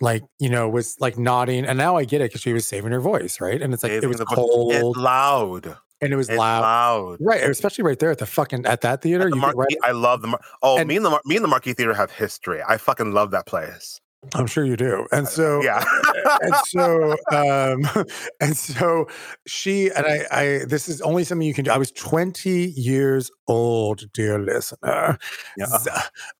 [0.00, 2.90] Like you know, was like nodding, and now I get it because she was saving
[2.90, 3.62] her voice, right?
[3.62, 5.76] And it's like it was cold It's loud.
[6.00, 7.18] and it was loud, loud.
[7.20, 7.42] right?
[7.44, 9.26] Especially right there at the fucking at that theater.
[9.26, 10.26] At the Marquis, right, I love the.
[10.28, 12.60] Mar- oh, And- me and the Mar- me and the Marquis Theater have history.
[12.68, 14.00] I fucking love that place.
[14.34, 15.84] I'm sure you do, and so yeah.
[16.42, 18.04] and so um
[18.40, 19.06] and so
[19.46, 21.70] she and I I this is only something you can do.
[21.70, 25.18] I was 20 years old, dear listener.
[25.56, 25.66] Yeah.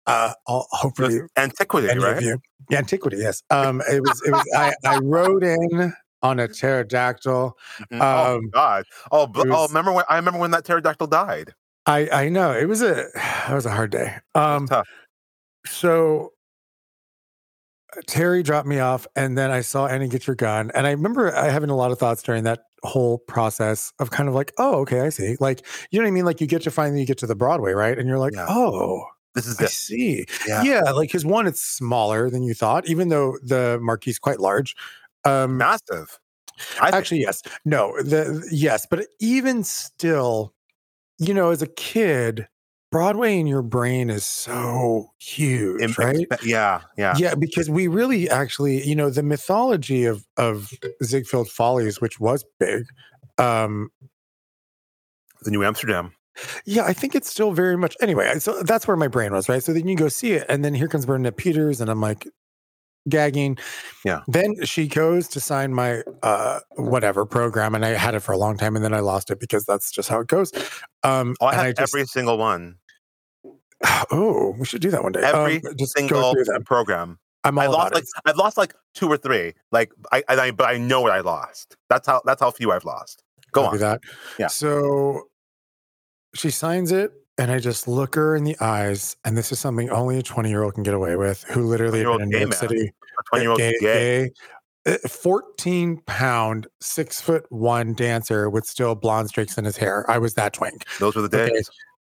[0.06, 2.22] Uh, hopefully antiquity, right?
[2.22, 3.42] Yeah, antiquity, yes.
[3.50, 5.92] Um it was it was I, I rode in
[6.22, 7.56] on a pterodactyl.
[7.92, 7.98] Mhm.
[8.00, 8.84] oh Um, God!
[9.12, 11.54] Oh, it oh, remember when I remember when that pterodactyl died?
[11.86, 13.06] I I know it was a
[13.48, 14.16] it was a hard day.
[14.34, 14.88] Um tough.
[15.66, 16.33] so
[18.06, 20.70] Terry dropped me off, and then I saw Annie get your gun.
[20.74, 24.28] And I remember I having a lot of thoughts during that whole process of kind
[24.28, 25.36] of like, oh, okay, I see.
[25.40, 26.24] Like, you know what I mean?
[26.24, 27.98] Like, you get to finally you get to the Broadway, right?
[27.98, 28.46] And you're like, Yeah.
[28.48, 29.04] oh,
[29.34, 29.70] This is I it.
[29.70, 30.26] see.
[30.46, 30.62] Yeah.
[30.62, 34.74] Yeah, like because one, it's smaller than you thought, even though the marquee's quite large.
[35.24, 36.18] Um, Massive.
[36.80, 40.54] I think- actually, yes, no, the yes, but even still,
[41.18, 42.46] you know, as a kid,
[42.94, 46.28] Broadway in your brain is so huge, im- right?
[46.44, 47.14] yeah, yeah.
[47.18, 50.70] Yeah, because we really actually, you know, the mythology of of
[51.02, 52.84] Ziegfeld Follies, which was big,
[53.36, 53.88] um,
[55.42, 56.12] the New Amsterdam.
[56.64, 58.38] Yeah, I think it's still very much anyway.
[58.38, 59.62] So that's where my brain was, right?
[59.62, 62.28] So then you go see it, and then here comes Bernadette Peters, and I'm like
[63.08, 63.58] gagging.
[64.04, 64.20] Yeah.
[64.28, 68.38] Then she goes to sign my uh whatever program, and I had it for a
[68.38, 70.52] long time, and then I lost it because that's just how it goes.
[71.02, 72.76] Um, Oh, I and have just- every single one.
[74.10, 75.22] oh, we should do that one day.
[75.22, 76.34] Every Um, just single
[76.64, 77.18] program.
[77.44, 78.08] I'm all I lost like it.
[78.24, 79.52] I've lost like two or three.
[79.70, 81.76] Like I, I but I know what I lost.
[81.90, 83.22] That's how that's how few I've lost.
[83.52, 83.80] Go Copy on.
[83.80, 84.00] that.
[84.38, 84.46] Yeah.
[84.46, 85.24] So
[86.34, 89.90] she signs it, and I just look her in the eyes, and this is something
[89.90, 92.54] only a 20 year old can get away with, who literally been in New York.
[92.54, 92.92] City.
[93.18, 94.30] A twenty year old gay, gay.
[94.86, 100.04] uh, 14 pound, six foot one dancer with still blonde streaks in his hair.
[100.10, 100.84] I was that twink.
[100.98, 101.62] Those were the Okay.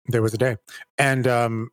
[0.09, 0.57] There was a day.
[0.97, 1.71] And um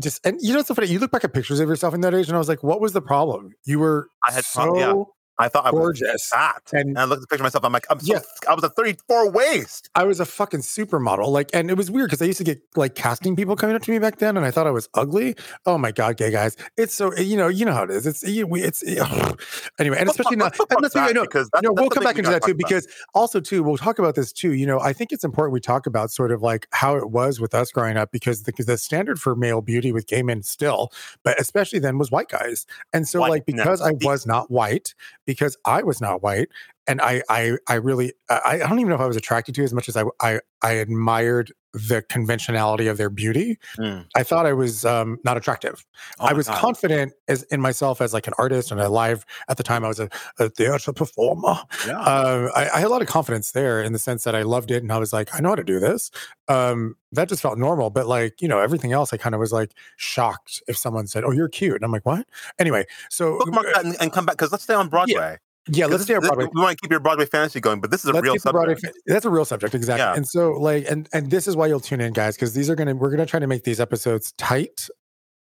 [0.00, 0.88] just and you know it's so funny.
[0.88, 2.80] You look back at pictures of yourself in that age, and I was like, what
[2.80, 3.50] was the problem?
[3.64, 5.04] You were I had so pro- yeah.
[5.38, 6.28] I thought I was gorgeous.
[6.28, 6.62] fat.
[6.72, 7.64] And And I looked at the picture of myself.
[7.64, 8.20] I'm like, I'm so, Yeah.
[8.48, 9.90] I was a 34 waist.
[9.94, 11.28] I was a fucking supermodel.
[11.28, 13.82] Like, and it was weird because I used to get like casting people coming up
[13.82, 15.36] to me back then, and I thought I was ugly.
[15.66, 16.56] Oh my god, gay guys!
[16.76, 18.06] It's so you know, you know how it is.
[18.06, 18.96] It's you, we- it's eh,
[19.78, 20.46] anyway, and especially now.
[20.46, 22.58] And let's be- I know, because no, that's- we'll come back into that too about.
[22.68, 24.52] because also too we'll talk about this too.
[24.54, 27.40] You know, I think it's important we talk about sort of like how it was
[27.40, 30.90] with us growing up because the, the standard for male beauty with gay men still,
[31.22, 32.66] but especially then was white guys.
[32.92, 34.94] And so White- like no, because I the- was not white,
[35.26, 36.48] because I was not white,
[36.86, 39.64] and I I I really I, I don't even know if I was attracted to
[39.64, 43.58] as much as I I I admired the conventionality of their beauty.
[43.78, 44.06] Mm.
[44.14, 45.84] I thought I was um, not attractive.
[46.18, 46.58] Oh I was God.
[46.58, 49.88] confident as in myself as like an artist and a live at the time I
[49.88, 50.08] was a,
[50.38, 51.56] a theater performer.
[51.86, 51.98] Yeah.
[52.00, 54.70] Uh, I, I had a lot of confidence there in the sense that I loved
[54.70, 56.10] it and I was like, I know how to do this.
[56.48, 57.90] Um, that just felt normal.
[57.90, 61.24] But like, you know, everything else, I kind of was like shocked if someone said,
[61.24, 61.74] Oh, you're cute.
[61.76, 62.26] And I'm like, What?
[62.58, 65.14] Anyway, so Bookmark that and, and come back because let's stay on Broadway.
[65.14, 65.36] yeah,
[65.66, 66.46] 'Cause let's this- stay on Broadway.
[66.54, 68.80] We want to keep your Broadway fantasy going, but this is a Let's real subject.
[68.82, 70.02] fa- that's a real subject, exactly.
[70.04, 70.14] Yeah.
[70.14, 72.74] And so, like, and and this is why you'll tune in, guys, because these are
[72.76, 74.88] gonna we're gonna try to make these episodes tight.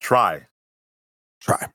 [0.02, 0.48] Try.
[1.40, 1.68] Try.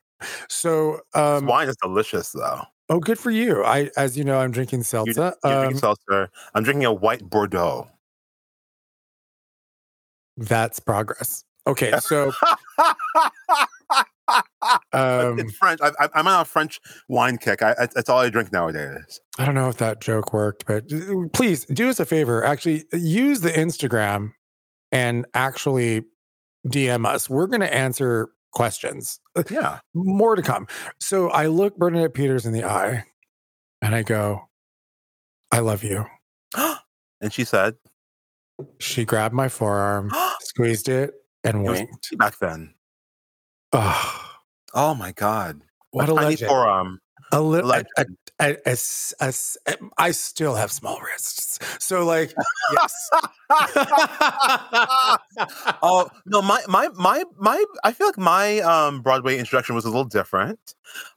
[0.49, 2.61] So, This um, wine is delicious, though.
[2.89, 3.63] oh, good for you.
[3.63, 5.11] I, as you know, I'm drinking seltzer.
[5.43, 6.29] you're Um, drinking seltzer.
[6.55, 7.87] I'm drinking a white Bordeaux.
[10.37, 11.43] that's progress.
[11.65, 12.31] Okay, so
[14.93, 15.79] um, it's French.
[15.81, 17.61] I, I, I'm on a French wine kick.
[17.61, 19.19] I, I, that's all I drink nowadays.
[19.37, 22.43] I don't know if that joke worked, but uh, please do us a favor.
[22.43, 24.33] Actually, use the Instagram
[24.91, 26.03] and actually
[26.67, 27.29] DM us.
[27.29, 29.19] We're going to answer questions.
[29.35, 29.79] Uh, Yeah.
[29.93, 30.67] More to come.
[30.99, 33.03] So I look Bernadette Peters in the eye
[33.81, 34.49] and I go,
[35.51, 36.05] I love you.
[36.55, 37.75] and she said,
[38.79, 41.11] She grabbed my forearm, squeezed it,
[41.43, 42.17] and winked.
[42.17, 42.73] back then.
[43.73, 44.26] Oh,
[44.77, 45.61] Oh my God.
[45.89, 46.49] What a a legend.
[46.49, 47.01] forearm.
[47.31, 47.71] a little.
[47.71, 47.87] Legend.
[47.97, 48.05] I,
[48.39, 49.33] I, I,
[49.67, 51.57] I, I still have small wrists.
[51.83, 52.31] So, like,
[52.73, 53.09] yes.
[55.81, 59.87] oh no, my my my my I feel like my um Broadway introduction was a
[59.87, 60.75] little different.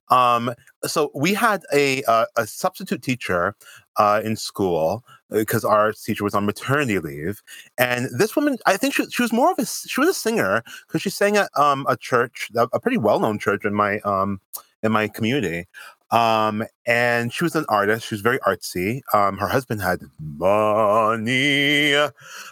[0.08, 3.54] Um so we had a uh, a substitute teacher
[3.96, 7.42] uh in school because our teacher was on maternity leave
[7.78, 10.62] and this woman I think she, she was more of a she was a singer
[10.86, 14.40] because she sang at um a church a, pretty well-known church in my um
[14.82, 15.66] in my community
[16.10, 21.94] um and she was an artist she was very artsy um her husband had money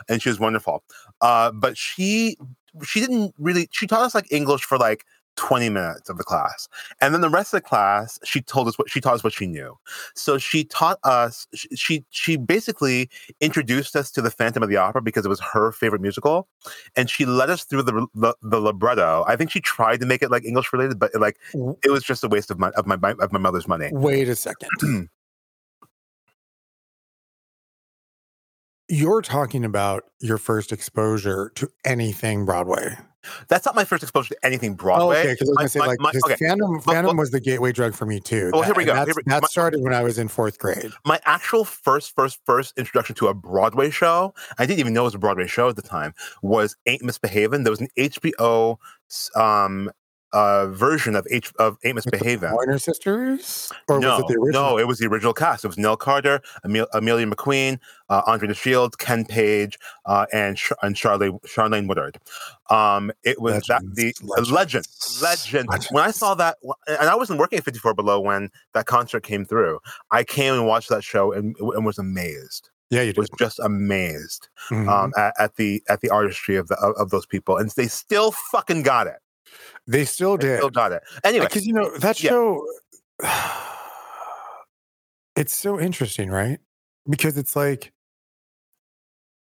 [0.08, 0.82] and she was wonderful
[1.20, 2.36] uh but she
[2.84, 5.04] she didn't really she taught us like english for like
[5.38, 6.68] 20 minutes of the class.
[7.00, 9.32] And then the rest of the class she told us what she taught us what
[9.32, 9.78] she knew.
[10.14, 13.08] So she taught us she she, basically
[13.40, 16.48] introduced us to the phantom of the opera because it was her favorite musical.
[16.96, 19.24] And she led us through the the, the libretto.
[19.28, 22.24] I think she tried to make it like english related but like it was just
[22.24, 23.90] a waste of my of my of my mother's money.
[23.92, 25.08] Wait a second.
[28.90, 32.96] You're talking about your first exposure to anything Broadway.
[33.48, 35.16] That's not my first exposure to anything Broadway.
[35.16, 36.36] Oh, okay, because I was gonna say my- like okay.
[36.36, 38.50] Phantom, Phantom was the gateway drug for me too.
[38.54, 40.92] Oh, here we go, here we- that my- started when I was in fourth grade.
[41.04, 45.04] my actual first, first, first introduction to a Broadway show, I didn't even know it
[45.04, 47.64] was a Broadway show at the time, was Ain't Misbehavin'.
[47.64, 48.78] There was an HBO
[49.36, 49.90] um,
[50.32, 52.52] uh, version of H of Ain't Misbehavin'.
[52.52, 54.62] Warner Sisters, or no, was it the original?
[54.70, 55.64] no, it was the original cast.
[55.64, 60.72] It was Nell Carter, Emil- Amelia McQueen, uh, Andre DeShields, Ken Page, uh, and Sh-
[60.82, 62.18] and Charlene Charlene Woodard.
[62.70, 64.86] Um, it was that the Legends, legend,
[65.22, 65.86] legend, legends.
[65.90, 69.44] When I saw that, and I wasn't working at 54 Below when that concert came
[69.44, 69.78] through.
[70.10, 72.68] I came and watched that show and, and was amazed.
[72.90, 73.18] yeah, you did.
[73.18, 74.88] Was just amazed Mhm.
[74.88, 77.86] um, at, at the at the artistry of the of, of those people, and they
[77.86, 79.16] still fucking got it.
[79.86, 80.56] They still They did.
[80.58, 81.02] still got it.
[81.24, 82.30] Anyway, because you know that yeah.
[82.30, 82.64] show
[85.36, 86.58] it's so interesting right
[87.08, 87.92] because it's like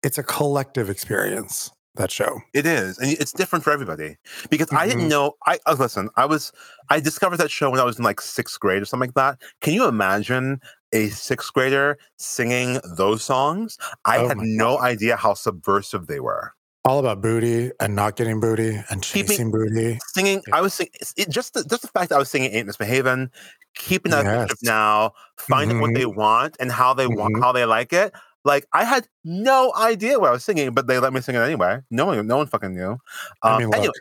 [0.02, 1.70] it's a collective experience.
[1.96, 2.38] That show.
[2.54, 4.16] It is, and it's different for everybody
[4.48, 5.08] because I didn't Mhm.
[5.10, 5.32] know.
[5.44, 6.08] I uh, listen.
[6.16, 6.52] I was
[6.88, 9.42] I discovered that show when I was in like sixth grade or something like that.
[9.60, 10.60] Can you imagine
[10.92, 13.76] a sixth grader singing those songs?
[14.04, 16.54] I Oh had no idea how subversive they were.
[16.84, 19.98] All about booty and not getting booty and Keeping- chasing booty.
[20.14, 20.92] Singing, I was singing.
[21.16, 23.28] It, just the, just the fact that I was singing "Ain't Misbehaving,"
[23.76, 24.62] keeping that Yes.
[24.62, 27.42] now, finding what they want and how they want, Mhm.
[27.42, 28.14] how they like it.
[28.46, 31.40] Like I had no idea what I was singing, but they let me sing it
[31.40, 31.80] anyway.
[31.90, 32.96] No one, no one fucking knew.
[33.42, 33.92] I Um, mean, look, anyway,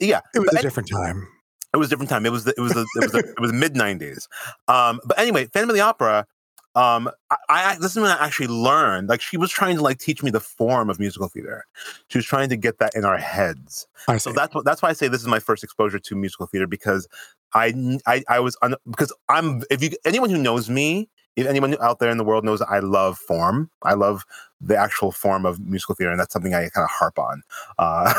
[0.00, 1.28] yeah, it was a different time.
[1.72, 2.26] It was a different time.
[2.26, 4.26] It was the, it was the, it was the, it was mid '90s.
[4.66, 6.26] Um, but anyway, Phantom of the Opera.
[6.76, 9.08] Um, I, I this is when I actually learned.
[9.08, 11.64] Like she was trying to like teach me the form of musical theater.
[12.08, 13.86] She was trying to get that in our heads.
[14.06, 14.18] I.
[14.18, 16.66] So that's what that's why I say this is my first exposure to musical theater
[16.66, 17.08] because
[17.54, 21.08] I I, I was un, because I'm if you anyone who knows me.
[21.36, 24.24] If anyone out there in the world knows I love form, I love
[24.60, 27.42] the actual form of musical theater, and that's something I kind of harp on
[27.78, 28.14] uh,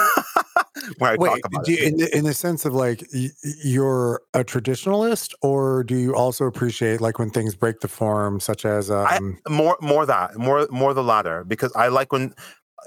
[1.00, 1.88] when I Wait, talk about do you, it.
[1.88, 3.30] in, the, in the sense of like y-
[3.64, 8.66] you're a traditionalist, or do you also appreciate like when things break the form, such
[8.66, 12.34] as um, more more that more more the latter because i like when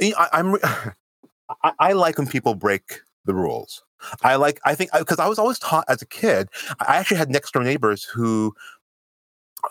[0.03, 0.55] I, i'm
[1.65, 3.83] I, I like when people break the rules
[4.23, 6.49] i like i think because I, was always taught as a kid
[6.81, 8.55] i actually had next door neighbors who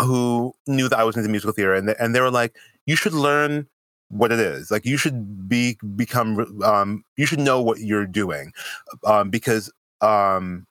[0.02, 2.96] who knew that i was into musical theater and they, and they were like you
[2.96, 3.68] should learn
[4.10, 8.52] what it is like you should be become um you should know what you're doing
[9.06, 9.72] um because
[10.02, 10.66] um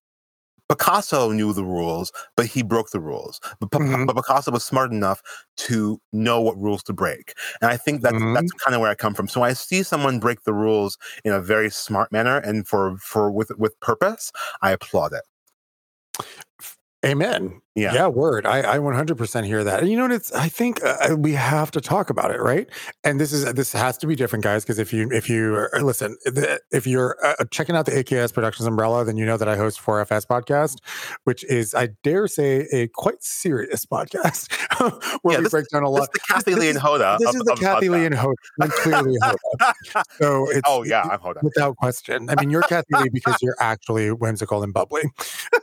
[0.68, 3.40] Picasso knew the rules, but he broke the rules.
[3.58, 4.06] But, Mhm.
[4.06, 5.22] but Picasso was smart enough
[5.58, 8.34] to know what rules to break, and I think that's Mhm.
[8.34, 9.28] that's kind of where I come from.
[9.28, 13.30] So I see someone break the rules in a very smart manner and for for
[13.30, 15.22] with with purpose, I applaud it.
[17.04, 17.62] Amen.
[17.78, 17.94] Yeah.
[17.94, 18.46] Yeah, word.
[18.46, 19.80] I, I 100% hear that.
[19.80, 20.12] And you know what?
[20.12, 20.32] It's.
[20.32, 22.68] I think uh, we have to talk about it, right?
[23.04, 24.64] And this is this has to be different, guys.
[24.64, 28.32] Because if you if you are, listen, the, if you're uh, checking out the AKS
[28.34, 30.78] Productions umbrella, then you know that I host 4FS podcast,
[31.24, 34.52] which is I dare say a quite serious podcast
[35.22, 36.08] where Yeah, we this- break down a lot.
[36.12, 37.18] This is the Kathie Lee and Hoda.
[37.18, 38.34] This is the Kathie Lee and Hoda.
[38.60, 39.36] I'm clearly Hoda.
[40.20, 41.42] So it's oh yeah, I'm Hoda.
[41.42, 42.28] without question.
[42.30, 45.02] I mean, you're Kathie Lee because you're actually whimsical and bubbly.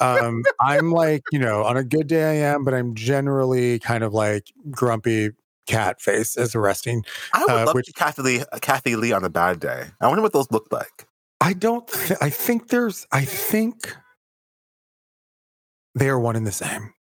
[0.02, 4.04] Um, I'm like, you know, on a good day I am, but I'm generally kind
[4.04, 5.32] of like grumpy
[5.68, 7.04] cat face as arresting.
[7.34, 9.86] I would uh, love which- to Kathie Lee, Kathie Lee on a bad day.
[10.02, 11.08] I wonder what those look like.
[11.42, 11.88] I don't.
[11.88, 13.06] Th- I think there's.
[13.12, 13.96] I think
[15.96, 16.94] they are one and the same.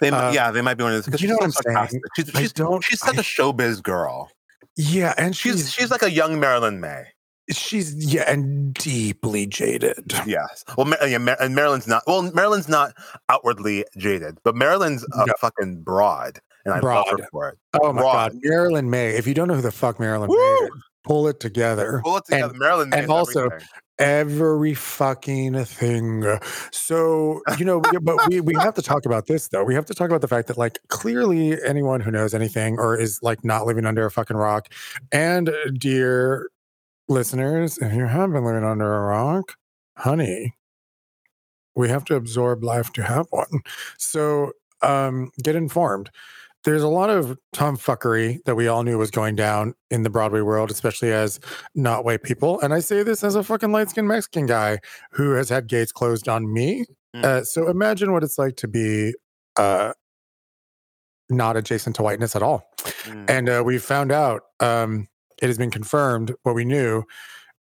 [0.00, 1.20] They, Uh, yeah, they might be one of those.
[1.20, 2.00] you know what I'm sarcastic.
[2.16, 4.30] She's, I she's, don't- she's such I- a showbiz girl.
[4.76, 7.08] Yeah, and She's she's she's like a young Marilyn Maye.
[7.50, 9.98] She's yeah, and deeply jaded.
[10.26, 10.64] Yes.
[10.76, 12.02] Well, Mar- yeah, Mar- and Marilyn's not.
[12.06, 12.92] Well, Marilyn's not
[13.28, 15.32] outwardly jaded, but Marilyn's a No.
[15.40, 17.58] fucking broad, and I love her for it.
[17.80, 19.16] Oh my god, Marilyn Maye.
[19.16, 20.70] If you don't know who the fuck Marilyn Maye is,
[21.04, 22.00] pull it together.
[22.04, 22.88] Pull it together, And- Marilyn.
[22.90, 23.68] May and is also- everything.
[23.98, 26.38] every fucking thing.
[26.72, 29.62] So, you know, but we, we have to talk about this though.
[29.64, 32.96] We have to talk about the fact that like clearly anyone who knows anything or
[32.98, 34.68] is like not living under a fucking rock
[35.12, 36.48] and dear
[37.10, 39.56] listeners, if you have been living under a rock,
[39.98, 40.54] honey,
[41.74, 43.60] we have to absorb life to have one.
[43.98, 46.10] So, um get informed.
[46.64, 50.42] There's a lot of tomfuckery that we all knew was going down in the Broadway
[50.42, 51.40] world, especially as
[51.74, 52.60] not white people.
[52.60, 54.78] And I say this as a fucking light skinned Mexican guy
[55.12, 56.84] who has had gates closed on me.
[57.16, 57.24] Mm.
[57.24, 59.14] Uh, so imagine what it's like to be
[59.56, 59.94] uh,
[61.30, 62.70] not adjacent to whiteness at all.
[63.04, 63.30] Mm.
[63.30, 65.08] And uh, we found out, um,
[65.40, 67.04] it has been confirmed what we knew.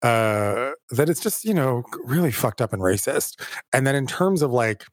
[0.02, 3.40] Uh, that it's just you know really fucked up and racist,
[3.74, 4.86] and then in terms of like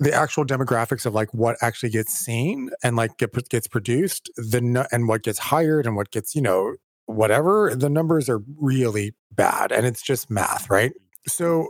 [0.00, 4.88] the actual demographics of like what actually gets seen and like get, gets produced, the
[4.90, 6.74] and what gets hired and what gets you know
[7.06, 10.92] whatever the numbers are really bad, and it's just math, right?
[11.26, 11.68] So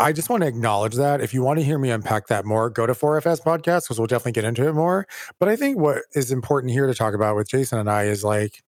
[0.00, 1.20] I just want to acknowledge that.
[1.20, 4.06] If you want to hear me unpack that more, go to 4FS podcast because we'll
[4.06, 5.06] definitely get into it more.
[5.40, 8.22] But I think what is important here to talk about with Jason and I is
[8.22, 8.62] like,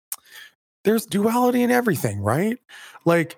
[0.88, 2.56] there's duality in everything, right?
[3.04, 3.36] Like,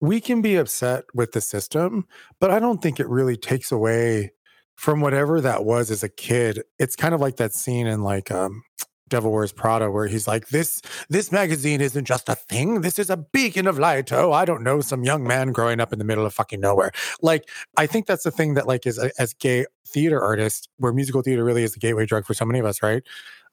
[0.00, 2.04] we can be upset with the system,
[2.40, 4.32] but I don't think it really takes away
[4.74, 6.64] from whatever that was as a kid.
[6.80, 8.64] It's kind of like that scene in like um,
[9.08, 12.80] Devil Wears Prada where he's like, "This this magazine isn't just a thing.
[12.80, 15.92] This is a beacon of light." Oh, I don't know, some young man growing up
[15.92, 16.90] in the middle of fucking nowhere.
[17.22, 21.22] Like, I think that's the thing that like is as gay theater artists, where musical
[21.22, 23.04] theater really is the gateway drug for so many of us, right?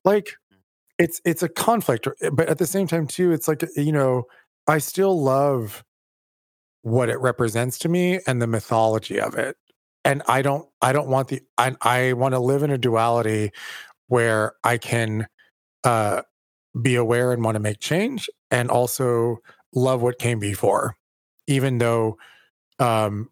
[0.04, 0.38] Like,
[0.99, 4.23] it's it's a conflict, but at the same time too, it's like you know,
[4.67, 5.83] I still love
[6.83, 9.57] what it represents to me and the mythology of it
[10.05, 13.51] and i don't i don't want the i, I want to live in a duality
[14.07, 15.27] where i can
[15.83, 16.21] uh
[16.81, 19.38] be aware and want to make change and also
[19.73, 20.95] love what came before,
[21.47, 22.17] even though
[22.79, 23.29] um,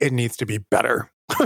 [0.00, 1.10] it needs to be better.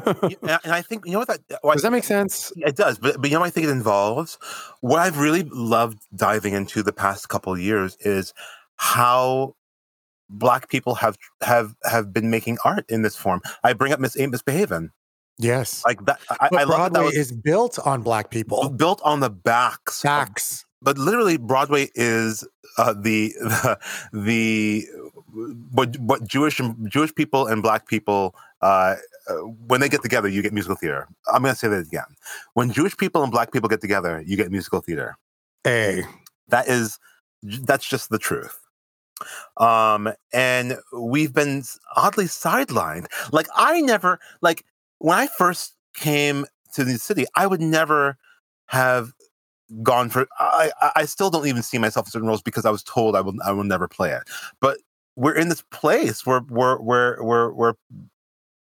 [0.64, 2.53] And I think you know what that well, Does that make sense?
[2.57, 4.38] It does, but but you know what I think it involves?
[4.81, 8.35] What I've really loved diving into the past couple of years is
[8.77, 9.55] how
[10.29, 13.41] black people have have have been making art in this form.
[13.62, 14.91] I bring up Miss Ain't Misbehaving.
[15.38, 15.85] Yes.
[15.87, 18.69] Like that I, but I Broadway that was is built on black people.
[18.71, 20.05] built on the backs.
[20.05, 23.79] of- but literally Broadway is uh, the the
[24.12, 24.87] the
[25.73, 28.97] what what Jewish Jewish people and black people uh,
[29.29, 29.35] uh,
[29.66, 31.07] when they get together, you get musical theater.
[31.33, 32.05] I'm going to say that again.
[32.55, 35.16] When Jewish people and black people get together, you get musical theater.
[35.66, 36.03] A.
[36.49, 36.99] That is
[37.42, 38.59] that's just the truth.
[39.57, 41.64] Um, and we've been
[41.97, 43.07] oddly sidelined.
[43.33, 44.64] Like I never like
[44.99, 48.16] when I first came to the city, I would never
[48.66, 49.12] have
[49.83, 52.71] gone for I I- I still don't even see myself in certain roles because I
[52.71, 54.23] was told I will I will never play it.
[54.61, 54.79] But
[55.16, 57.75] we're in this place where where where where where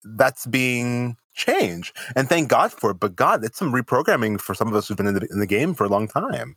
[0.05, 1.95] that's being changed.
[2.15, 2.99] And thank God for it.
[2.99, 5.47] But God, it's some reprogramming for some of us who've been in the, in the
[5.47, 6.55] game for a long time.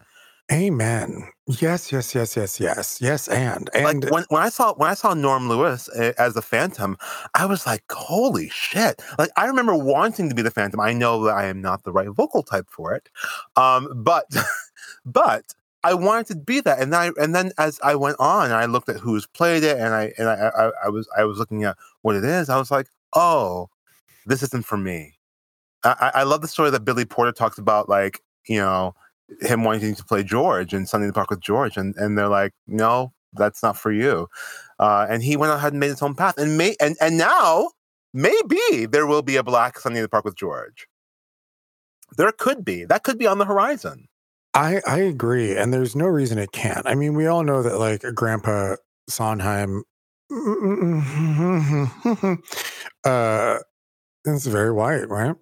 [0.50, 1.28] Amen.
[1.46, 2.98] Yes, yes, yes, yes, yes.
[3.02, 6.32] Yes, and and like when, when I saw when I saw Norm Lewis uh, as
[6.32, 6.96] the Phantom,
[7.34, 10.80] I was like, "Holy shit!" Like I remember wanting to be the Phantom.
[10.80, 13.10] I know that I am not the right vocal type for it,
[13.56, 14.24] um, but
[15.04, 16.80] but I wanted to be that.
[16.80, 19.76] And then I and then as I went on, I looked at who's played it,
[19.76, 22.48] and I and I, I, I was I was looking at what it is.
[22.48, 23.68] I was like, "Oh,
[24.26, 25.14] this isn't for me."
[25.84, 28.94] I, I love the story that Billy Porter talks about, like you know
[29.40, 32.28] him wanting to play George and Sunday in the Park with George, and and they're
[32.28, 34.28] like, no, that's not for you.
[34.78, 37.70] Uh, and he went ahead and made his own path, and may and and now
[38.12, 40.86] maybe there will be a black Sunday in the Park with George.
[42.16, 44.08] There could be that could be on the horizon.
[44.54, 46.86] I I agree, and there's no reason it can't.
[46.86, 48.76] I mean, we all know that like Grandpa
[49.08, 49.84] Sondheim,
[53.04, 53.58] uh,
[54.24, 55.34] it's very white, right?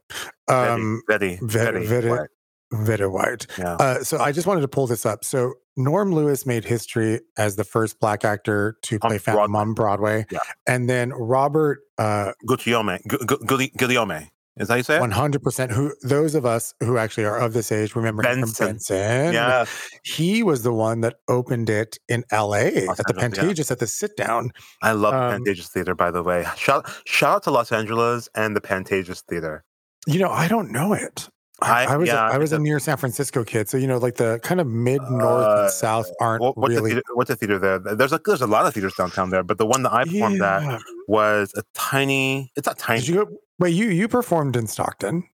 [0.48, 2.28] Um, Very, very, very, very, white.
[2.72, 3.46] very white.
[3.58, 3.74] yeah.
[3.74, 5.24] Uh, so I just wanted to pull this up.
[5.24, 10.24] So Norm Lewis made history as the first black actor to play Phantom on Broadway,
[10.30, 10.38] Yeah.
[10.66, 14.28] and then Robert uh, Guccione, Gu- Gu- Gu- Guglielme.
[14.58, 14.98] Is that you say?
[14.98, 15.70] One hundred percent.
[15.72, 18.66] Who those of us who actually are of this age remember him from Benson.
[18.66, 19.34] Benson.
[19.34, 19.66] Yeah,
[20.02, 22.86] he was the one that opened it in L.A.
[22.86, 23.42] Los at the Angeles, yeah.
[23.64, 24.50] Pantages at the sit down.
[24.82, 25.94] I love the Um, Pantages Theater.
[25.94, 29.62] By the way, shout shout out to Los Angeles and the Pantages Theater.
[30.06, 31.28] You know, I don't know it.
[31.62, 33.86] I, I- was yeah, a, I was a a- near San Francisco kid, so you
[33.86, 36.90] know, like the kind of mid north Uh, and south aren't What, what's, really.
[36.90, 37.78] the theater, what's the theater there?
[37.78, 40.40] There's a there's a lot of theaters downtown there, but the one that I performed
[40.42, 42.52] at was a tiny.
[42.56, 43.00] It's not tiny.
[43.00, 43.36] Did you go?
[43.58, 45.24] Wait, you you performed in Stockton?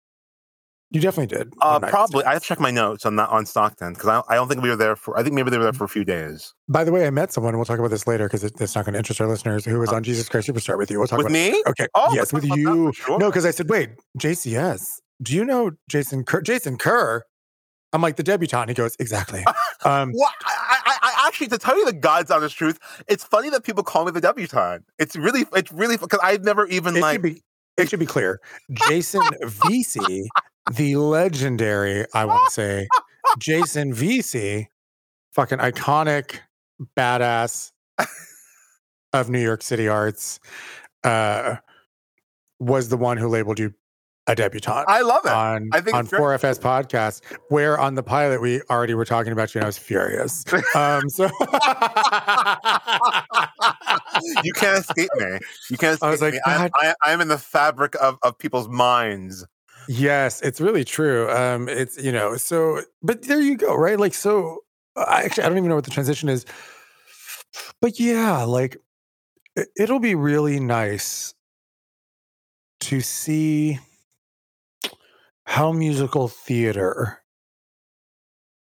[0.93, 1.55] You definitely did.
[1.63, 2.23] uh, probably.
[2.25, 4.63] I have to check my notes on that on Stockton because I, I don't think
[4.63, 5.19] we were there for.
[5.19, 7.33] I think maybe they were there for a few days By the way, I met
[7.33, 7.57] someone.
[7.57, 9.65] We'll talk about this later because it, it's not going to interest our listeners.
[9.65, 10.99] Who was on Jesus Christ Superstar with you?
[10.99, 11.33] We'll talk with about.
[11.33, 11.63] me.
[11.67, 11.87] Okay.
[11.95, 12.93] Oh, yes, with talk about that you.
[12.93, 13.19] sure.
[13.19, 15.01] No, because I said, wait, JCS.
[15.23, 16.43] Do you know Jason Kerr?
[16.43, 17.25] Jason Kerr.
[17.95, 18.69] I'm like the debutante.
[18.69, 19.45] He goes, exactly.
[19.85, 23.51] Um, Well, I, I, I actually, to tell you the God's honest truth, it's funny
[23.51, 24.85] that people call me the debutante.
[25.01, 27.15] It's really, it's really because I've never even it like.
[27.15, 27.43] should be
[27.77, 28.41] it should be clear.
[28.89, 30.25] Jason VC,
[30.75, 32.89] the legendary, I want to say,
[33.39, 34.67] Jason VC,
[35.33, 36.41] fucking iconic
[36.97, 37.73] badass
[39.13, 40.41] of New York City arts,
[41.05, 41.57] uh,
[42.59, 43.75] was the one who labeled you
[44.27, 44.85] a debutante.
[44.89, 45.33] I love it.
[45.33, 46.23] on I think on it's great.
[46.23, 49.79] 4FS podcast, where on the pilot we already were talking about you, and I was
[49.79, 50.45] furious.
[50.75, 51.25] Um, so
[54.45, 55.39] you can't escape me.
[55.71, 56.41] You can't escape I was like, me.
[56.47, 59.45] I'm, I, I'm in the fabric of, of people's minds.
[59.89, 61.31] Yes, it's really true.
[61.31, 63.99] Um, it's you know, so but there you go, right?
[63.99, 64.61] Like, so
[64.97, 66.47] I actually I don't even know what the transition is,
[67.81, 68.77] but yeah, like
[69.57, 71.35] it, it'll be really nice
[72.81, 73.79] to see
[75.45, 77.19] how musical theater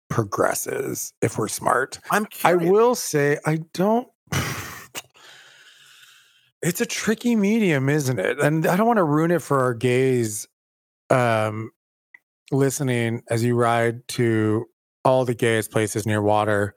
[0.10, 2.00] progresses if we're smart.
[2.12, 4.08] I'm I will say I don't.
[6.64, 8.40] It's a tricky medium, isn't it?
[8.40, 10.48] And I don't want to ruin it for our gays
[11.10, 11.72] um,
[12.52, 14.68] listening as you ride to
[15.04, 16.76] all the gayest places near water.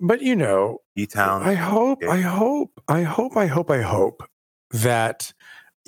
[0.00, 1.42] But you know, E-Town.
[1.42, 2.02] I hope.
[2.02, 4.24] I hope, I hope, I hope, I hope
[4.72, 5.32] that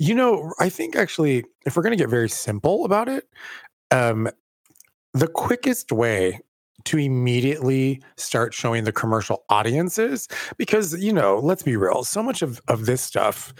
[0.07, 0.53] you know.
[0.59, 3.27] I think actually, if we're going to get very simple about it,
[3.91, 4.29] um,
[5.13, 6.39] the quickest way
[6.85, 12.41] to immediately start showing the commercial audiences because you know let's be real so much
[12.41, 13.53] of, of this stuff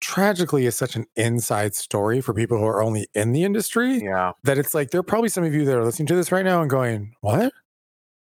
[0.00, 4.32] tragically is such an inside story for people who are only in the industry yeah.
[4.42, 6.44] that it's like there are probably some of you that are listening to this right
[6.44, 7.52] now and going what what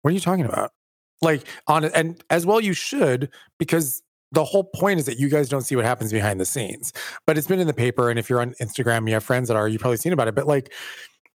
[0.02, 0.72] What are you talking about?
[1.20, 4.02] Like on it, and as well you should because
[4.32, 6.92] the whole point is that you guys don't see what happens behind the scenes.
[7.26, 9.56] But it's been in the paper, and if you're on Instagram, you have friends that
[9.56, 10.34] are, you've probably seen about it.
[10.34, 10.72] But like,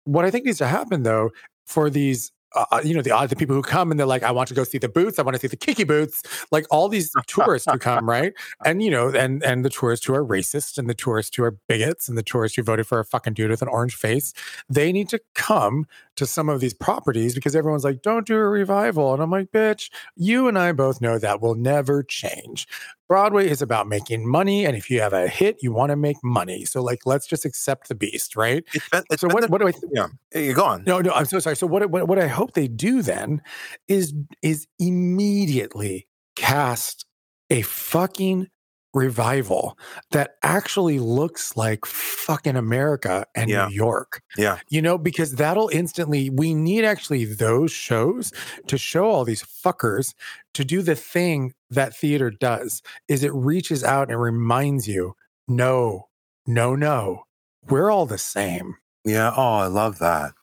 [0.05, 1.29] what I think needs to happen though
[1.65, 4.31] for these uh, uh, you know, the the people who come and they're like, I
[4.31, 6.89] want to go see the boots, I want to see the Kinky Boots, like all
[6.89, 8.33] these tourists who come, right?
[8.65, 11.57] And you know, and and the tourists who are racist and the tourists who are
[11.67, 14.33] bigots and the tourists who voted for a fucking dude with an orange face,
[14.67, 15.85] they need to come
[16.19, 19.13] to some of these properties because everyone's like, don't do a revival.
[19.13, 22.67] And I'm like, bitch, you and I both know that will never change.
[23.07, 24.65] Broadway is about making money.
[24.65, 26.63] And if you have a hit, you want to make money.
[26.65, 28.63] So, like, let's just accept the beast, right?
[28.73, 30.83] It's So, what, what do I th- yeah, you go on.
[30.85, 31.55] no, no, I'm so sorry.
[31.55, 33.41] So what, what what I hope they do then
[33.87, 34.13] is
[34.43, 37.05] is immediately cast
[37.49, 38.47] a fucking
[38.93, 39.77] revival
[40.11, 43.67] that actually looks like fucking America and Yeah.
[43.67, 44.21] New York.
[44.37, 44.59] Yeah.
[44.69, 48.31] You know, because that'll instantly we need actually those shows
[48.67, 50.13] to show all these fuckers
[50.55, 55.15] to do the thing that theater does is it reaches out and reminds you,
[55.47, 56.09] no,
[56.47, 57.23] no, no,
[57.69, 58.75] we're all the same.
[59.05, 59.31] Yeah.
[59.35, 60.33] Oh, I love that.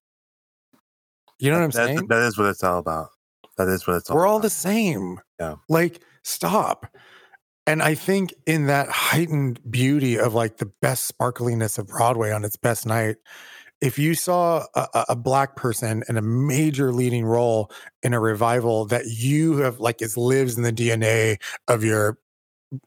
[1.39, 2.07] You know what I'm saying?
[2.07, 3.09] That is what it's all about.
[3.59, 5.21] That is what it's all we're all the same.
[5.41, 5.57] Yeah.
[5.69, 6.87] Like, stop.
[7.67, 12.45] And I think in that heightened beauty of like the best sparkliness of Broadway on
[12.45, 13.17] its best night,
[13.81, 17.71] if you saw a, a- black person in a major leading role
[18.03, 21.37] in a revival that you have like is lives in the DNA
[21.69, 22.19] of your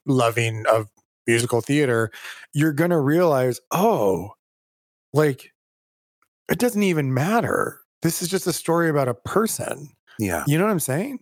[0.06, 0.88] loving of
[1.28, 2.10] musical theater,
[2.54, 4.32] you're gonna realize, oh,
[5.14, 5.52] like
[6.50, 7.82] it doesn't even matter.
[8.02, 9.90] This is just a story about a person.
[10.18, 10.44] Yeah.
[10.48, 11.20] You know what I'm saying?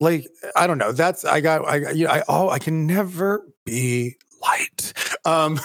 [0.00, 0.92] Like, I don't know.
[0.92, 4.92] That's I got I you know, I oh I can never be light.
[5.24, 5.58] Um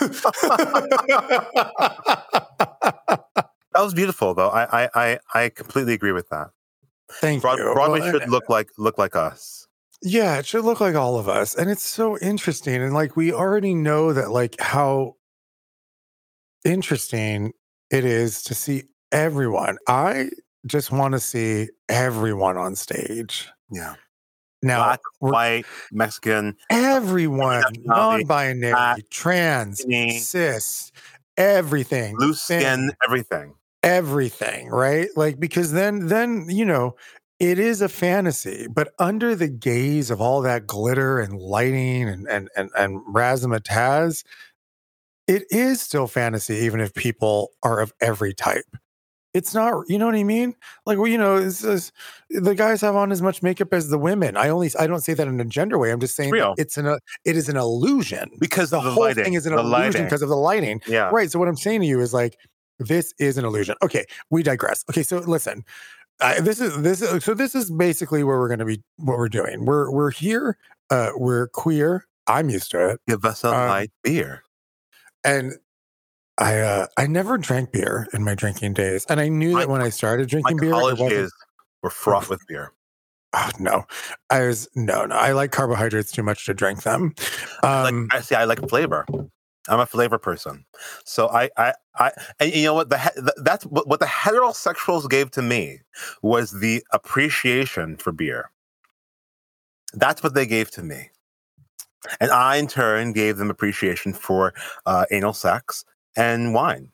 [3.76, 4.50] That was beautiful, though.
[4.50, 6.50] I I I, I completely agree with that.
[7.14, 7.74] Thank Broad, you.
[7.74, 9.68] Broadway Well, should and- look like look like us.
[10.06, 11.56] Yeah, it should look like all of us.
[11.56, 12.82] And it's so interesting.
[12.84, 15.16] And like we already know that like how
[16.66, 17.54] interesting
[17.90, 19.78] it is to see everyone.
[19.88, 20.30] I
[20.68, 23.50] just want to see everyone on stage.
[23.72, 23.96] Yeah.
[24.64, 29.84] Now, Black, white, Mexican, everyone, non-binary, black, trans,
[30.26, 30.91] cis,
[31.38, 33.55] everything, thin, skin, everything.
[33.84, 35.09] everything, right?
[35.18, 36.95] Like because then then you know
[37.39, 42.26] it is a fantasy, but under the gaze of all that glitter and lighting and
[42.30, 44.24] and and, and razzmatazz,
[45.28, 48.64] it is still fantasy, even if people are of every type.
[49.34, 50.56] It's not, you know what I mean?
[50.86, 51.92] Like, well, you know, it's, it's-
[52.30, 54.38] the guys have on as much makeup as the women.
[54.38, 55.92] I only, I don't say that in a gender way.
[55.92, 56.54] I'm just saying real.
[56.58, 59.24] it's an, it is an illusion Because the the whole lighting.
[59.24, 60.04] thing is an illusion lighting.
[60.04, 60.82] because of the lighting.
[60.88, 61.10] Yeah.
[61.12, 61.32] Right.
[61.32, 62.38] So what I'm saying to you is like,
[62.80, 63.76] this is an illusion.
[63.84, 64.84] Okay, we digress.
[64.90, 65.64] Okay, so listen,
[66.42, 68.82] this is this is so this is basically where we're going to be.
[68.98, 69.66] What we're doing.
[69.66, 70.58] We're we're here.
[70.90, 72.08] Uh, we're queer.
[72.28, 74.42] I'm used to it, Give us a Um, light beer.
[75.24, 75.54] and
[76.38, 79.70] I uh, I never drank beer in my drinking days, and I knew My- that
[79.70, 81.32] when I started drinking beer, college days
[81.82, 82.72] were fraught with beer.
[83.36, 83.86] Oh no,
[84.30, 85.16] I was no no.
[85.16, 87.16] I like carbohydrates too much to drink them.
[87.64, 89.06] Um, I see, I like flavor.
[89.70, 90.66] I'm a flavor person.
[91.06, 92.12] So I, I, I,
[92.42, 92.90] and you know what?
[92.90, 95.80] The, he- th- that's what, what the heterosexuals gave to me
[96.22, 98.52] was the appreciation for beer.
[99.94, 101.12] That's what they gave to me,
[102.20, 104.54] and I in turn gave them appreciation for
[104.86, 106.89] uh, anal sex and wine.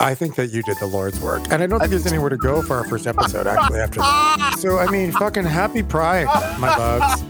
[0.00, 1.50] I think that you did the Lord's work.
[1.50, 4.54] And I don't think there's anywhere to go for our first episode, actually, after that.
[4.58, 6.26] So, I mean, fucking happy pride,
[6.58, 7.24] my loves.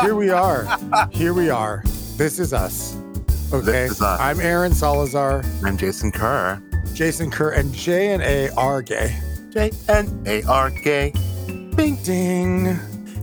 [0.00, 0.66] Here we are.
[1.10, 1.82] Here we are.
[2.16, 2.96] This is us.
[3.52, 3.84] Okay.
[3.84, 4.20] is us.
[4.20, 6.62] I'm Aaron Salazar, I'm Jason Kerr.
[6.94, 9.16] Jason Kerr, and J and A are gay.
[9.50, 11.12] J N A R K.
[11.76, 12.78] Bing ding.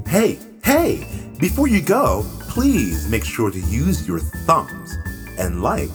[0.05, 1.07] Hey, hey!
[1.39, 4.97] Before you go, please make sure to use your thumbs
[5.38, 5.89] and like,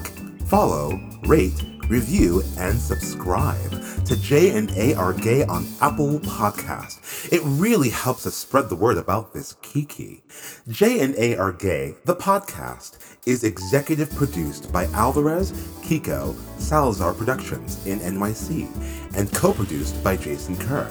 [0.47, 3.71] follow, rate, review, and subscribe
[4.05, 7.33] to J and A Are Gay on Apple Podcast.
[7.33, 10.23] It really helps us spread the word about this Kiki.
[10.69, 15.51] J and A Are Gay, the podcast, is executive produced by Alvarez,
[15.83, 20.89] Kiko, Salazar Productions in NYC, and co-produced by Jason Kerr.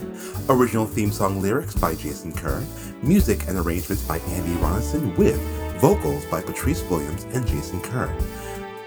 [0.49, 2.61] Original theme song lyrics by Jason Kerr,
[3.01, 5.39] music and arrangements by Andy Ronison with
[5.79, 8.13] vocals by Patrice Williams and Jason Kerr.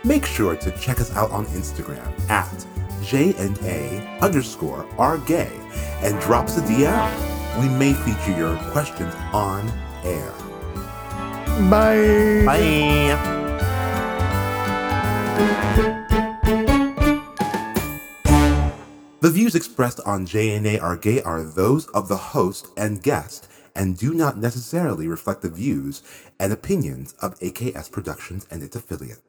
[0.05, 2.67] Make sure to check us out on Instagram at
[3.03, 5.51] J&A underscore are gay
[6.03, 7.61] and drop us a DM.
[7.61, 9.69] We may feature your questions on
[10.05, 10.33] air.
[11.69, 12.45] Bye.
[12.47, 13.39] Bye.
[19.21, 23.99] The views expressed on JNA Are Gay are those of the host and guest and
[23.99, 26.03] do not necessarily reflect the views
[26.39, 29.28] and opinions of AKS Productions and its affiliates.